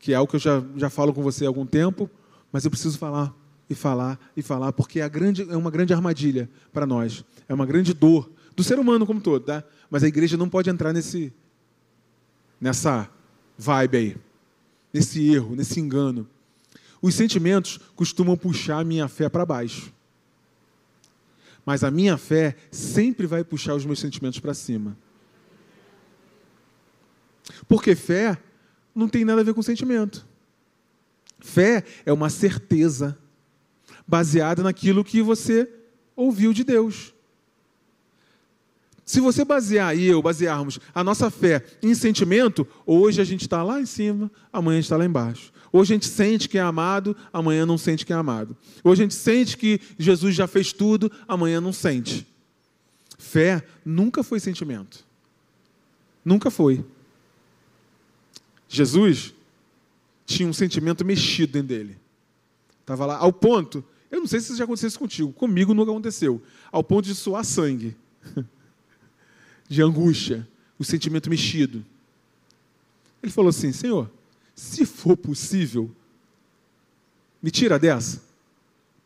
[0.00, 2.10] que é algo que eu já, já falo com você há algum tempo,
[2.50, 3.32] mas eu preciso falar
[3.70, 7.64] e falar e falar, porque é, grande, é uma grande armadilha para nós, é uma
[7.64, 9.64] grande dor do ser humano como todo, tá?
[9.90, 11.32] Mas a igreja não pode entrar nesse,
[12.60, 13.08] nessa
[13.56, 14.16] vibe aí,
[14.92, 16.28] nesse erro, nesse engano.
[17.00, 19.92] Os sentimentos costumam puxar a minha fé para baixo.
[21.64, 24.96] Mas a minha fé sempre vai puxar os meus sentimentos para cima.
[27.68, 28.38] Porque fé
[28.94, 30.26] não tem nada a ver com sentimento.
[31.40, 33.18] Fé é uma certeza
[34.06, 35.68] baseada naquilo que você
[36.14, 37.11] ouviu de Deus.
[39.04, 43.62] Se você basear e eu basearmos a nossa fé em sentimento, hoje a gente está
[43.62, 45.52] lá em cima, amanhã a gente está lá embaixo.
[45.72, 48.56] Hoje a gente sente que é amado, amanhã não sente que é amado.
[48.84, 52.26] Hoje a gente sente que Jesus já fez tudo, amanhã não sente.
[53.18, 55.04] Fé nunca foi sentimento.
[56.24, 56.84] Nunca foi.
[58.68, 59.34] Jesus
[60.26, 61.98] tinha um sentimento mexido dentro dele.
[62.80, 66.42] Estava lá, ao ponto, eu não sei se isso já aconteceu contigo, comigo nunca aconteceu,
[66.70, 67.96] ao ponto de suar sangue,
[69.72, 70.46] de angústia,
[70.78, 71.84] o sentimento mexido.
[73.22, 74.10] Ele falou assim: Senhor,
[74.54, 75.90] se for possível,
[77.42, 78.22] me tira dessa,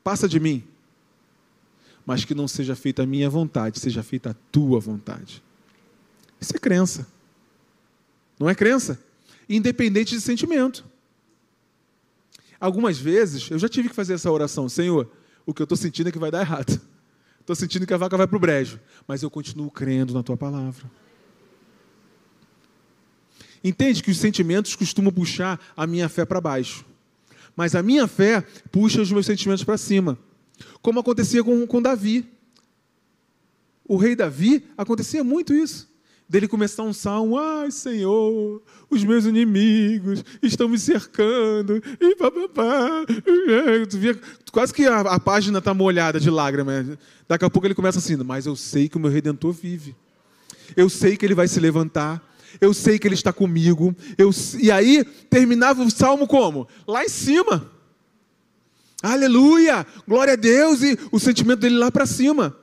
[0.03, 0.63] passa de mim,
[2.05, 5.43] mas que não seja feita a minha vontade, seja feita a tua vontade.
[6.41, 7.07] Isso é crença.
[8.39, 8.99] Não é crença?
[9.49, 10.85] independente de sentimento.
[12.59, 15.11] Algumas vezes eu já tive que fazer essa oração, Senhor,
[15.45, 16.81] o que eu estou sentindo é que vai dar errado.
[17.47, 20.37] Estou sentindo que a vaca vai para o brejo, mas eu continuo crendo na tua
[20.37, 20.91] palavra.
[23.63, 26.85] Entende que os sentimentos costumam puxar a minha fé para baixo,
[27.55, 30.19] mas a minha fé puxa os meus sentimentos para cima,
[30.83, 32.29] como acontecia com, com Davi.
[33.85, 35.89] O rei Davi acontecia muito isso
[36.29, 38.61] dele começar um salmo, ai Senhor,
[38.91, 43.05] os meus inimigos estão me cercando, e papapá.
[43.89, 44.19] Tu via,
[44.51, 46.99] quase que a, a página está molhada de lágrimas.
[47.29, 49.95] Daqui a pouco ele começa assim, mas eu sei que o meu Redentor vive.
[50.77, 52.23] Eu sei que ele vai se levantar.
[52.61, 53.95] Eu sei que ele está comigo.
[54.17, 56.67] Eu, e aí terminava o salmo como?
[56.87, 57.71] Lá em cima.
[59.03, 59.87] Aleluia!
[60.09, 60.83] Glória a Deus!
[60.83, 62.57] E o sentimento dele lá para cima.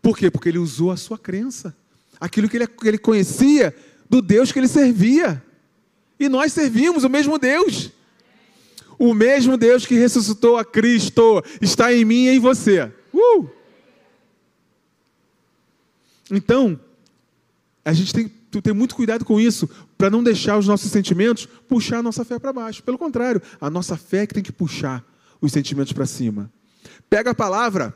[0.00, 0.30] Por quê?
[0.30, 1.76] Porque ele usou a sua crença
[2.20, 3.74] aquilo que ele, que ele conhecia
[4.08, 5.42] do Deus que ele servia.
[6.18, 7.90] E nós servimos o mesmo Deus.
[8.98, 12.92] O mesmo Deus que ressuscitou a Cristo está em mim e em você.
[13.14, 13.48] Uh!
[16.30, 16.78] Então,
[17.84, 21.46] a gente tem que ter muito cuidado com isso, para não deixar os nossos sentimentos
[21.68, 22.82] puxar a nossa fé para baixo.
[22.82, 25.04] Pelo contrário, a nossa fé é que tem que puxar
[25.40, 26.52] os sentimentos para cima.
[27.08, 27.94] Pega a palavra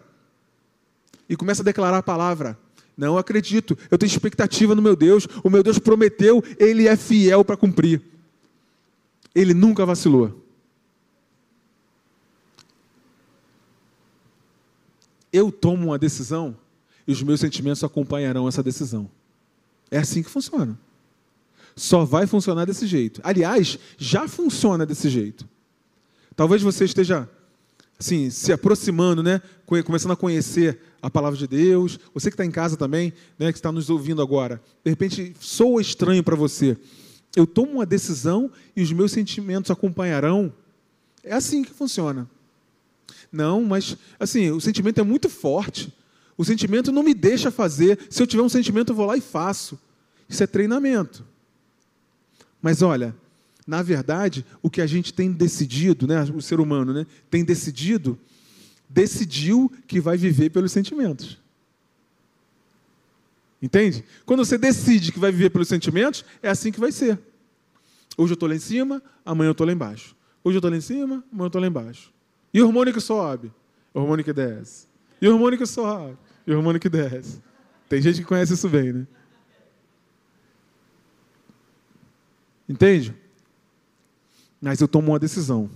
[1.28, 2.58] e começa a declarar a palavra.
[2.96, 3.76] Não acredito.
[3.90, 5.26] Eu tenho expectativa no meu Deus.
[5.42, 8.00] O meu Deus prometeu, ele é fiel para cumprir.
[9.34, 10.42] Ele nunca vacilou.
[15.32, 16.56] Eu tomo uma decisão
[17.06, 19.10] e os meus sentimentos acompanharão essa decisão.
[19.90, 20.78] É assim que funciona.
[21.74, 23.20] Só vai funcionar desse jeito.
[23.24, 25.48] Aliás, já funciona desse jeito.
[26.36, 27.28] Talvez você esteja
[27.98, 29.40] assim, se aproximando, né?
[29.84, 31.98] começando a conhecer a palavra de Deus.
[32.12, 33.52] Você que está em casa também, né?
[33.52, 36.76] que está nos ouvindo agora, de repente soa estranho para você
[37.36, 40.52] Eu tomo uma decisão e os meus sentimentos acompanharão.
[41.22, 42.28] É assim que funciona.
[43.32, 45.92] Não, mas assim, o sentimento é muito forte.
[46.36, 47.98] O sentimento não me deixa fazer.
[48.10, 49.78] Se eu tiver um sentimento, eu vou lá e faço.
[50.28, 51.24] Isso é treinamento.
[52.60, 53.14] Mas olha,
[53.66, 58.18] na verdade, o que a gente tem decidido, né, o ser humano, né, tem decidido,
[58.88, 61.42] decidiu que vai viver pelos sentimentos.
[63.60, 64.04] Entende?
[64.26, 67.18] Quando você decide que vai viver pelos sentimentos, é assim que vai ser.
[68.16, 70.14] Hoje eu estou lá em cima, amanhã eu estou lá embaixo.
[70.44, 72.12] Hoje eu estou lá em cima, amanhã eu estou lá embaixo.
[72.52, 73.50] E o hormônio que sobe?
[73.94, 74.86] O hormônio que desce.
[75.20, 76.18] E o hormônio que sobe?
[76.46, 77.42] E o hormônio que desce.
[77.88, 79.06] Tem gente que conhece isso bem, né?
[82.68, 83.14] Entende?
[84.64, 85.68] Mas eu tomo uma decisão.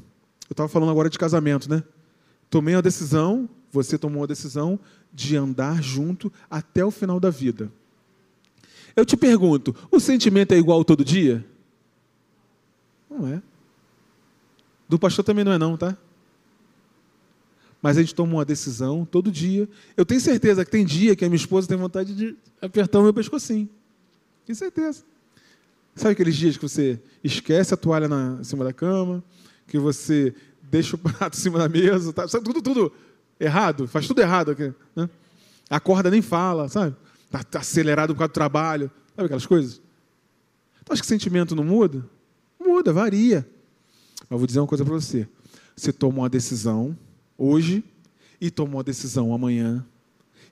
[0.48, 1.84] Eu estava falando agora de casamento, né?
[2.48, 4.80] Tomei uma decisão, você tomou uma decisão
[5.12, 7.70] de andar junto até o final da vida.
[8.96, 11.44] Eu te pergunto, o sentimento é igual todo dia?
[13.10, 13.42] Não é.
[14.88, 15.94] Do pastor também não é não, tá?
[17.82, 19.68] Mas a gente toma uma decisão todo dia.
[19.98, 23.02] Eu tenho certeza que tem dia que a minha esposa tem vontade de apertar o
[23.02, 23.68] meu pescocinho.
[24.46, 25.04] Tenho certeza.
[25.98, 29.22] Sabe aqueles dias que você esquece a toalha na, em cima da cama,
[29.66, 30.32] que você
[30.62, 32.28] deixa o prato em cima da mesa, tá?
[32.28, 32.92] sabe, tudo, tudo
[33.38, 34.56] errado, faz tudo errado.
[34.94, 35.10] Né?
[35.68, 36.94] Acorda nem fala, sabe?
[37.24, 39.82] Está tá acelerado por causa do trabalho, sabe aquelas coisas?
[40.80, 42.04] Então, acho que sentimento não muda?
[42.60, 43.46] Muda, varia.
[44.30, 45.28] Mas vou dizer uma coisa para você.
[45.76, 46.96] Você toma uma decisão
[47.36, 47.84] hoje
[48.40, 49.84] e toma uma decisão amanhã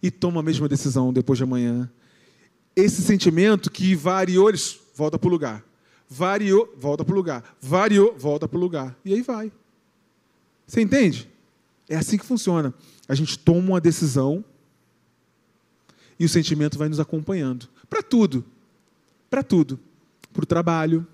[0.02, 1.90] e toma a mesma decisão depois de amanhã.
[2.74, 4.50] Esse sentimento que variou,
[4.96, 5.62] volta para o lugar.
[6.08, 7.56] Variou, volta para o lugar.
[7.60, 8.96] Variou, volta para o lugar.
[9.04, 9.52] E aí vai.
[10.66, 11.30] Você entende?
[11.88, 12.72] É assim que funciona.
[13.06, 14.42] A gente toma uma decisão
[16.18, 17.68] e o sentimento vai nos acompanhando.
[17.90, 18.44] Para tudo.
[19.28, 19.78] Para tudo.
[20.32, 21.06] Para o trabalho,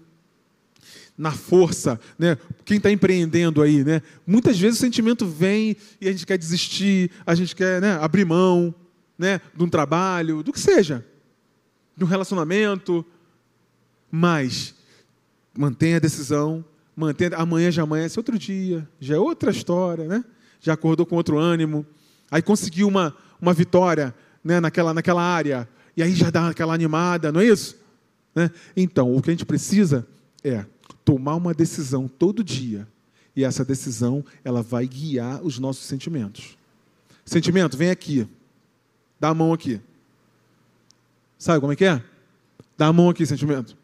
[1.19, 2.39] na força, né?
[2.65, 4.01] Quem está empreendendo aí, né?
[4.27, 8.25] Muitas vezes o sentimento vem e a gente quer desistir, a gente quer né, abrir
[8.25, 8.75] mão,
[9.19, 9.41] né?
[9.55, 11.05] De um trabalho, do que seja,
[11.97, 13.05] de um relacionamento,
[14.13, 14.75] mas
[15.59, 17.37] mantenha a decisão, mantenha.
[17.37, 20.25] Amanhã já amanhece outro dia, já é outra história, né?
[20.61, 21.85] Já acordou com outro ânimo,
[22.31, 24.61] aí conseguiu uma, uma vitória, né?
[24.61, 27.77] Naquela naquela área e aí já dá aquela animada, não é isso?
[28.35, 28.51] Né?
[28.77, 30.07] Então, o que a gente precisa
[30.43, 30.65] é
[31.05, 32.89] tomar uma decisão todo dia.
[33.35, 36.57] E essa decisão, ela vai guiar os nossos sentimentos.
[37.25, 38.27] Sentimento, vem aqui.
[39.19, 39.81] Dá a mão aqui.
[41.39, 42.03] Sabe como é que é?
[42.77, 43.77] Dá a mão aqui, sentimento.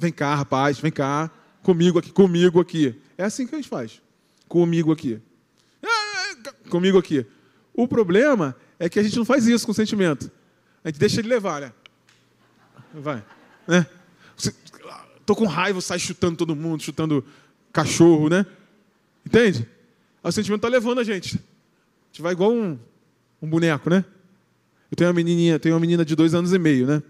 [0.00, 1.30] Vem cá, rapaz, vem cá.
[1.62, 2.98] Comigo aqui, comigo aqui.
[3.18, 4.00] É assim que a gente faz.
[4.48, 5.20] Comigo aqui.
[6.70, 7.26] Comigo aqui.
[7.74, 10.30] O problema é que a gente não faz isso com o sentimento.
[10.82, 11.72] A gente deixa ele levar, né?
[12.94, 13.22] Vai.
[13.68, 13.86] Né?
[15.20, 17.22] Estou com raiva, sai chutando todo mundo, chutando
[17.70, 18.46] cachorro, né?
[19.24, 19.68] Entende?
[20.22, 21.36] O sentimento está levando a gente.
[21.36, 22.78] A gente vai igual um,
[23.42, 24.02] um boneco, né?
[24.90, 27.02] Eu tenho uma menininha, tenho uma menina de dois anos e meio, né?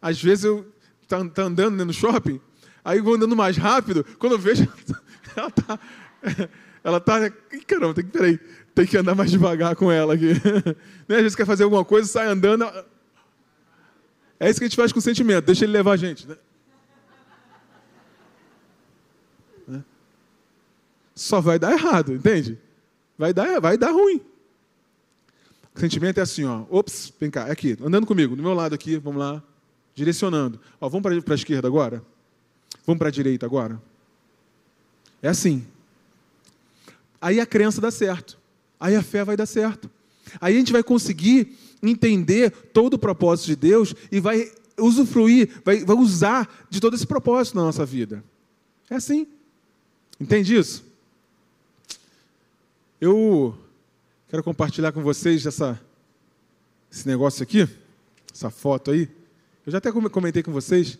[0.00, 0.71] Às vezes eu
[1.16, 2.40] tá, tá andando né, no shopping,
[2.84, 4.66] aí eu vou andando mais rápido, quando eu vejo,
[5.36, 5.78] ela tá,
[6.82, 7.32] ela tá, né?
[7.66, 8.38] caramba, tem que, peraí,
[8.74, 10.32] tem que andar mais devagar com ela aqui.
[11.08, 11.16] né?
[11.16, 12.64] Vezes quer fazer alguma coisa, sai andando.
[14.40, 16.26] É isso que a gente faz com o sentimento, deixa ele levar a gente.
[16.26, 16.36] Né?
[21.14, 22.58] só vai dar errado, entende?
[23.16, 24.20] Vai dar, vai dar ruim.
[25.74, 26.64] O sentimento é assim, ó.
[26.68, 29.42] Ops, vem cá, é aqui, andando comigo, do meu lado aqui, vamos lá,
[29.94, 30.60] direcionando.
[30.80, 32.02] Ó, vamos para a esquerda agora?
[32.86, 33.80] Vamos para a direita agora?
[35.20, 35.64] É assim.
[37.20, 38.38] Aí a crença dá certo.
[38.80, 39.90] Aí a fé vai dar certo.
[40.40, 45.84] Aí a gente vai conseguir entender todo o propósito de Deus e vai usufruir, vai,
[45.84, 48.24] vai usar de todo esse propósito na nossa vida.
[48.90, 49.26] É assim.
[50.20, 50.84] Entende isso?
[53.00, 53.56] Eu
[54.28, 55.80] quero compartilhar com vocês essa,
[56.90, 57.68] esse negócio aqui,
[58.32, 59.08] essa foto aí.
[59.64, 60.98] Eu já até comentei com vocês.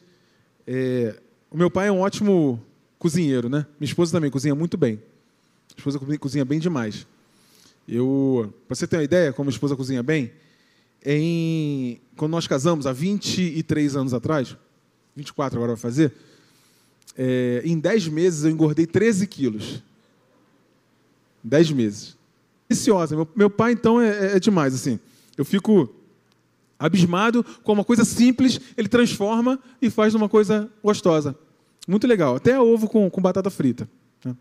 [0.67, 2.63] É, o meu pai é um ótimo
[2.97, 3.67] cozinheiro, né?
[3.81, 4.95] Minha esposa também cozinha muito bem.
[4.95, 7.05] Minha esposa cozinha bem demais.
[7.89, 10.31] Eu, para você ter uma ideia, como a esposa cozinha bem,
[11.05, 14.57] em, quando nós casamos, há 23 anos atrás,
[15.17, 16.13] 24 agora vai fazer,
[17.19, 19.83] é, em 10 meses eu engordei 13 quilos.
[21.43, 22.17] Dez meses.
[22.69, 23.17] Deliciosa.
[23.17, 24.73] Meu, meu pai, então, é, é, é demais.
[24.73, 25.01] assim.
[25.37, 25.93] Eu fico
[26.83, 31.39] abismado com uma coisa simples, ele transforma e faz uma coisa gostosa.
[31.87, 32.35] Muito legal.
[32.37, 33.89] Até ovo com, com batata frita.
[34.25, 34.37] Né?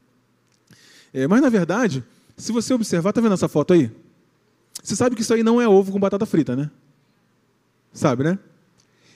[1.13, 2.03] É, mas, na verdade,
[2.35, 3.91] se você observar, está vendo essa foto aí?
[4.83, 6.71] Você sabe que isso aí não é ovo com batata frita, né?
[7.93, 8.39] Sabe, né?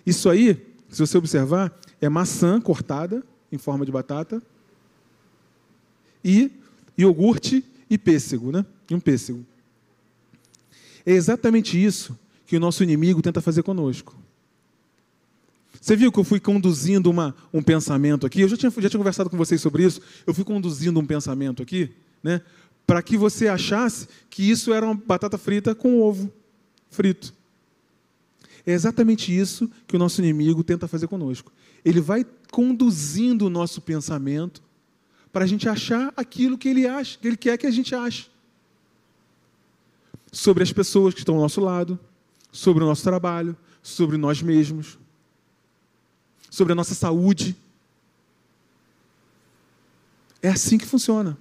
[0.05, 4.39] Isso aí, se você observar, é maçã cortada em forma de batata
[6.23, 6.51] e
[6.95, 8.63] iogurte e pêssego, né?
[8.87, 9.43] E um pêssego.
[11.03, 12.15] É exatamente isso
[12.45, 14.15] que o nosso inimigo tenta fazer conosco.
[15.79, 18.41] Você viu que eu fui conduzindo uma, um pensamento aqui?
[18.41, 20.01] Eu já tinha, já tinha conversado com vocês sobre isso.
[20.25, 21.91] Eu fui conduzindo um pensamento aqui,
[22.23, 22.41] né?
[22.87, 26.33] Para que você achasse que isso era uma batata frita com ovo
[26.89, 27.33] frito.
[28.65, 31.51] É exatamente isso que o nosso inimigo tenta fazer conosco.
[31.83, 34.63] Ele vai conduzindo o nosso pensamento
[35.31, 38.27] para a gente achar aquilo que ele acha, que ele quer que a gente ache.
[40.31, 41.99] Sobre as pessoas que estão ao nosso lado,
[42.55, 44.97] sobre o nosso trabalho, sobre nós mesmos,
[46.49, 47.53] sobre a nossa saúde.
[50.41, 51.37] É assim que funciona.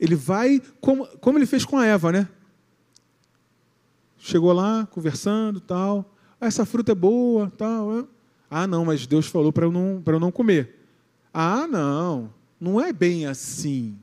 [0.00, 2.28] Ele vai, como, como ele fez com a Eva, né?
[4.16, 6.10] Chegou lá, conversando, tal.
[6.40, 7.98] Ah, essa fruta é boa, tal.
[7.98, 8.04] É.
[8.50, 10.82] Ah, não, mas Deus falou para eu, não, eu não comer.
[11.32, 13.98] Ah, não, não é bem assim.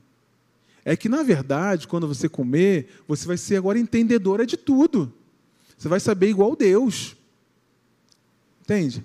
[0.84, 5.12] É que, na verdade, quando você comer, você vai ser agora entendedora de tudo.
[5.76, 7.16] Você vai saber igual Deus.
[8.62, 9.04] Entende?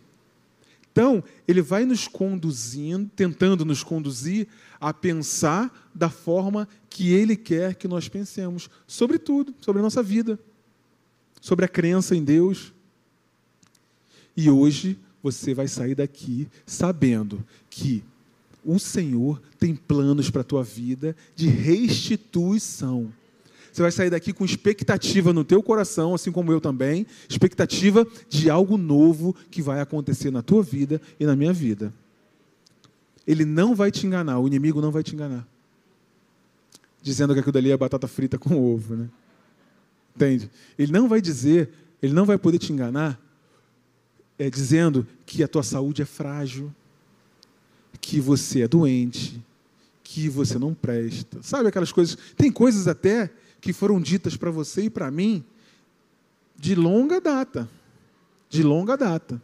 [0.91, 4.47] Então, ele vai nos conduzindo, tentando nos conduzir
[4.79, 10.01] a pensar da forma que ele quer que nós pensemos sobre tudo, sobre a nossa
[10.01, 10.39] vida,
[11.39, 12.73] sobre a crença em Deus.
[14.35, 18.03] E hoje você vai sair daqui sabendo que
[18.63, 23.13] o Senhor tem planos para a tua vida de restituição.
[23.71, 28.49] Você vai sair daqui com expectativa no teu coração, assim como eu também, expectativa de
[28.49, 31.93] algo novo que vai acontecer na tua vida e na minha vida.
[33.25, 35.47] Ele não vai te enganar, o inimigo não vai te enganar.
[37.01, 39.09] Dizendo que aquilo dali é batata frita com ovo, né?
[40.15, 40.49] Entende?
[40.77, 41.69] Ele não vai dizer,
[42.01, 43.19] ele não vai poder te enganar
[44.37, 46.73] é, dizendo que a tua saúde é frágil,
[48.01, 49.43] que você é doente,
[50.03, 51.43] que você não presta.
[51.43, 52.17] Sabe aquelas coisas?
[52.35, 53.29] Tem coisas até
[53.61, 55.43] que foram ditas para você e para mim
[56.55, 57.69] de longa data.
[58.49, 59.41] De longa data.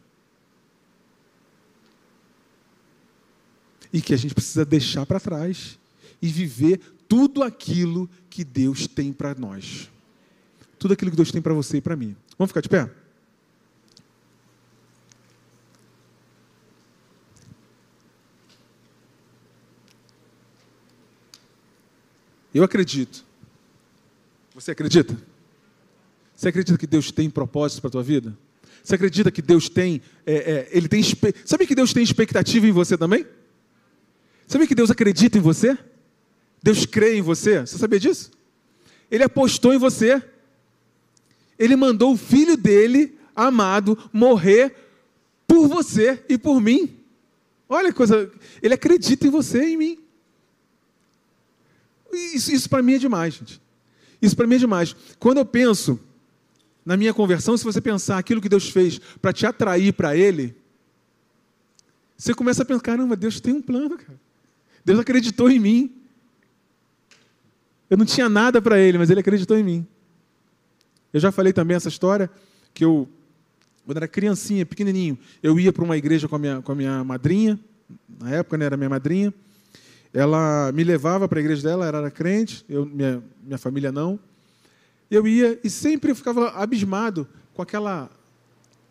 [3.91, 5.79] E que a gente precisa deixar para trás
[6.21, 9.89] e viver tudo aquilo que Deus tem para nós.
[10.77, 12.15] Tudo aquilo que Deus tem para você e para mim.
[12.37, 12.91] Vamos ficar de pé?
[22.53, 23.24] Eu acredito.
[24.55, 25.17] Você acredita?
[26.33, 28.37] Você acredita que Deus tem propósito para a tua vida?
[28.81, 31.01] Você acredita que Deus tem, é, é, ele tem,
[31.43, 33.25] sabe que Deus tem expectativa em você também?
[34.47, 35.77] Sabe que Deus acredita em você?
[36.63, 37.59] Deus crê em você?
[37.61, 38.31] Você sabia disso?
[39.11, 40.23] Ele apostou em você.
[41.59, 44.73] Ele mandou o filho dele, amado, morrer
[45.45, 46.97] por você e por mim.
[47.67, 48.31] Olha que coisa,
[48.61, 49.99] ele acredita em você e em mim.
[52.13, 53.64] Isso, isso para mim é demais, gente.
[54.25, 54.95] Isso para mim é demais.
[55.19, 55.99] Quando eu penso
[56.83, 60.55] na minha conversão, se você pensar aquilo que Deus fez para te atrair para Ele,
[62.17, 64.19] você começa a pensar: caramba, Deus tem um plano, cara.
[64.83, 65.95] Deus acreditou em mim.
[67.87, 69.87] Eu não tinha nada para Ele, mas Ele acreditou em mim.
[71.13, 72.29] Eu já falei também essa história
[72.73, 73.07] que eu,
[73.85, 77.03] quando era criancinha, pequenininho, eu ia para uma igreja com a minha, com a minha
[77.03, 77.59] madrinha,
[78.19, 79.33] na época né, era minha madrinha,
[80.15, 84.17] ela me levava para a igreja dela, ela era crente, eu, minha, minha família não.
[85.11, 88.09] Eu ia e sempre eu ficava abismado com aquela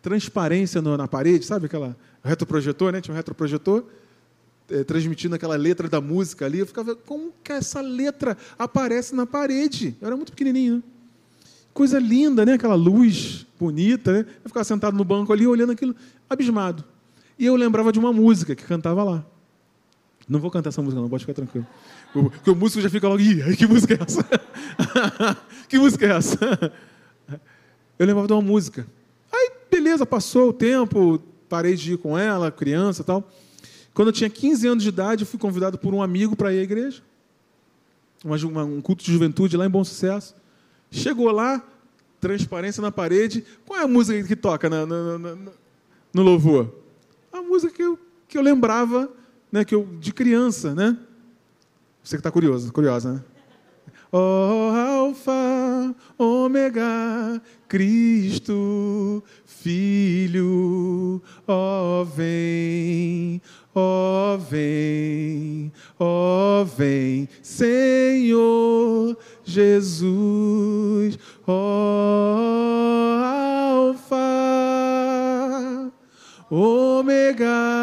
[0.03, 1.65] transparência no, na parede, sabe?
[1.65, 3.01] Aquela retroprojetor, né?
[3.01, 3.85] Tinha um retroprojetor
[4.69, 6.59] é, transmitindo aquela letra da música ali.
[6.59, 9.95] Eu ficava, como que essa letra aparece na parede?
[9.99, 10.75] Eu era muito pequenininho.
[10.75, 10.83] Né?
[11.73, 12.53] Coisa linda, né?
[12.53, 14.25] Aquela luz bonita, né?
[14.43, 15.95] Eu ficava sentado no banco ali, olhando aquilo,
[16.29, 16.83] abismado.
[17.37, 19.25] E eu lembrava de uma música que cantava lá.
[20.27, 21.67] Não vou cantar essa música, não, pode ficar tranquilo.
[22.11, 24.25] Porque o músico já fica logo, ih, que música é essa?
[25.69, 26.73] que música é essa?
[27.99, 28.87] Eu lembrava de uma música.
[29.31, 33.29] Aí, beleza, passou o tempo, parei de ir com ela, criança e tal.
[33.93, 36.59] Quando eu tinha 15 anos de idade, eu fui convidado por um amigo para ir
[36.59, 37.01] à igreja.
[38.23, 40.35] Uma, um culto de juventude lá em Bom Sucesso.
[40.89, 41.63] Chegou lá,
[42.19, 43.45] transparência na parede.
[43.65, 46.73] Qual é a música que toca no louvor?
[47.31, 49.09] A música que eu, que eu lembrava
[49.55, 50.97] né, que eu, de criança, né?
[52.03, 53.23] Você que está curioso, curiosa, né?
[54.11, 63.41] Oh, Alfa, Ômega, Cristo, Filho, ó oh, vem,
[63.73, 71.53] ó oh, vem, ó oh, vem, Senhor Jesus, ó
[73.71, 74.17] Alfa,
[76.51, 77.74] Ômega.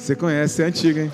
[0.00, 1.12] Você conhece, é antiga, hein?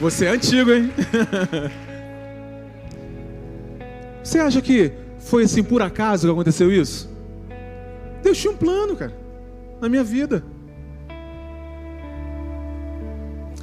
[0.00, 0.92] Você é antigo, hein?
[4.22, 7.10] Você acha que foi assim por acaso que aconteceu isso?
[8.22, 9.12] Deus tinha um plano, cara,
[9.80, 10.44] na minha vida.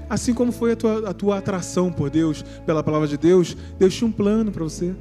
[0.09, 3.95] Assim como foi a tua, a tua atração por Deus, pela palavra de Deus, Deus
[3.95, 4.93] tinha um plano para você.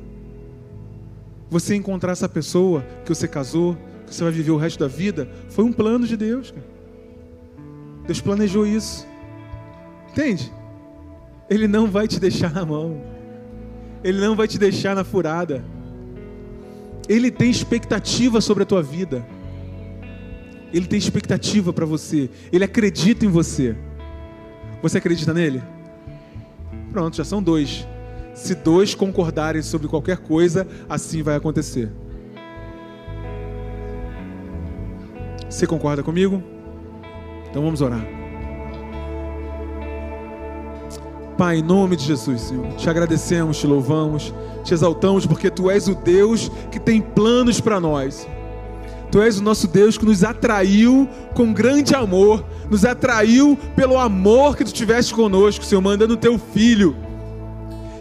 [1.51, 3.77] Você encontrar essa pessoa que você casou,
[4.07, 6.51] que você vai viver o resto da vida, foi um plano de Deus.
[6.51, 6.67] Cara.
[8.07, 9.07] Deus planejou isso.
[10.11, 10.53] Entende?
[11.49, 13.01] Ele não vai te deixar na mão.
[14.03, 15.65] Ele não vai te deixar na furada.
[17.09, 19.27] Ele tem expectativa sobre a tua vida.
[20.73, 22.29] Ele tem expectativa para você.
[22.53, 23.77] Ele acredita em você.
[24.83, 25.63] Você acredita nele?
[26.93, 27.87] Pronto, já são dois.
[28.35, 31.91] Se dois concordarem sobre qualquer coisa, assim vai acontecer.
[35.55, 36.43] Você concorda comigo?
[37.49, 38.05] Então vamos orar.
[41.39, 44.35] Pai, em nome de Jesus, Senhor, te agradecemos, te louvamos,
[44.65, 48.27] te exaltamos, porque Tu és o Deus que tem planos para nós.
[49.13, 54.57] Tu és o nosso Deus que nos atraiu com grande amor, nos atraiu pelo amor
[54.57, 56.97] que Tu tiveste conosco, Senhor, mandando Teu Filho.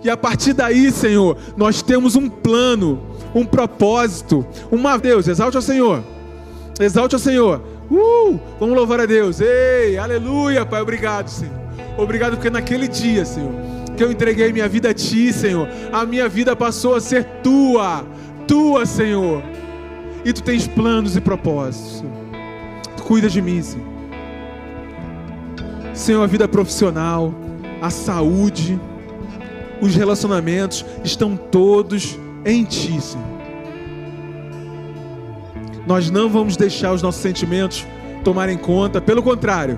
[0.03, 2.99] E a partir daí, Senhor, nós temos um plano,
[3.35, 4.97] um propósito, uma.
[4.97, 6.03] Deus, exalte ao Senhor,
[6.79, 7.61] exalte ao Senhor.
[7.89, 9.39] Uh, vamos louvar a Deus.
[9.39, 11.53] Ei, aleluia, Pai, obrigado, Senhor.
[11.97, 13.51] Obrigado porque naquele dia, Senhor,
[13.95, 18.03] que eu entreguei minha vida a Ti, Senhor, a minha vida passou a ser Tua,
[18.47, 19.43] Tua, Senhor.
[20.25, 21.99] E Tu tens planos e propósitos.
[21.99, 22.13] Senhor.
[22.97, 23.87] Tu cuida de mim, Senhor.
[25.93, 27.33] Senhor, a vida profissional,
[27.81, 28.79] a saúde,
[29.79, 33.32] os relacionamentos estão todos em Ti, Senhor.
[35.85, 37.85] Nós não vamos deixar os nossos sentimentos
[38.23, 39.77] tomarem conta, pelo contrário,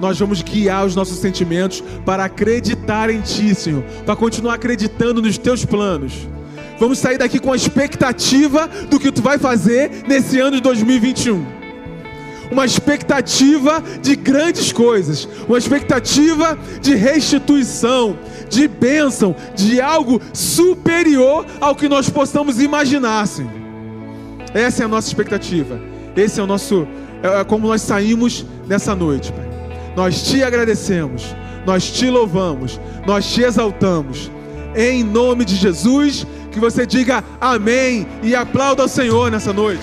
[0.00, 5.38] nós vamos guiar os nossos sentimentos para acreditar em Ti, Senhor, para continuar acreditando nos
[5.38, 6.28] Teus planos.
[6.78, 11.64] Vamos sair daqui com a expectativa do que Tu vai fazer nesse ano de 2021
[12.50, 18.18] uma expectativa de grandes coisas, uma expectativa de restituição,
[18.50, 23.63] de bênção, de algo superior ao que nós possamos imaginar, Senhor.
[24.54, 25.78] Essa é a nossa expectativa.
[26.16, 26.86] Esse é o nosso,
[27.22, 29.44] é como nós saímos nessa noite, Pai.
[29.96, 31.34] Nós te agradecemos,
[31.66, 34.30] nós te louvamos, nós te exaltamos.
[34.76, 39.82] Em nome de Jesus, que você diga amém e aplauda ao Senhor nessa noite.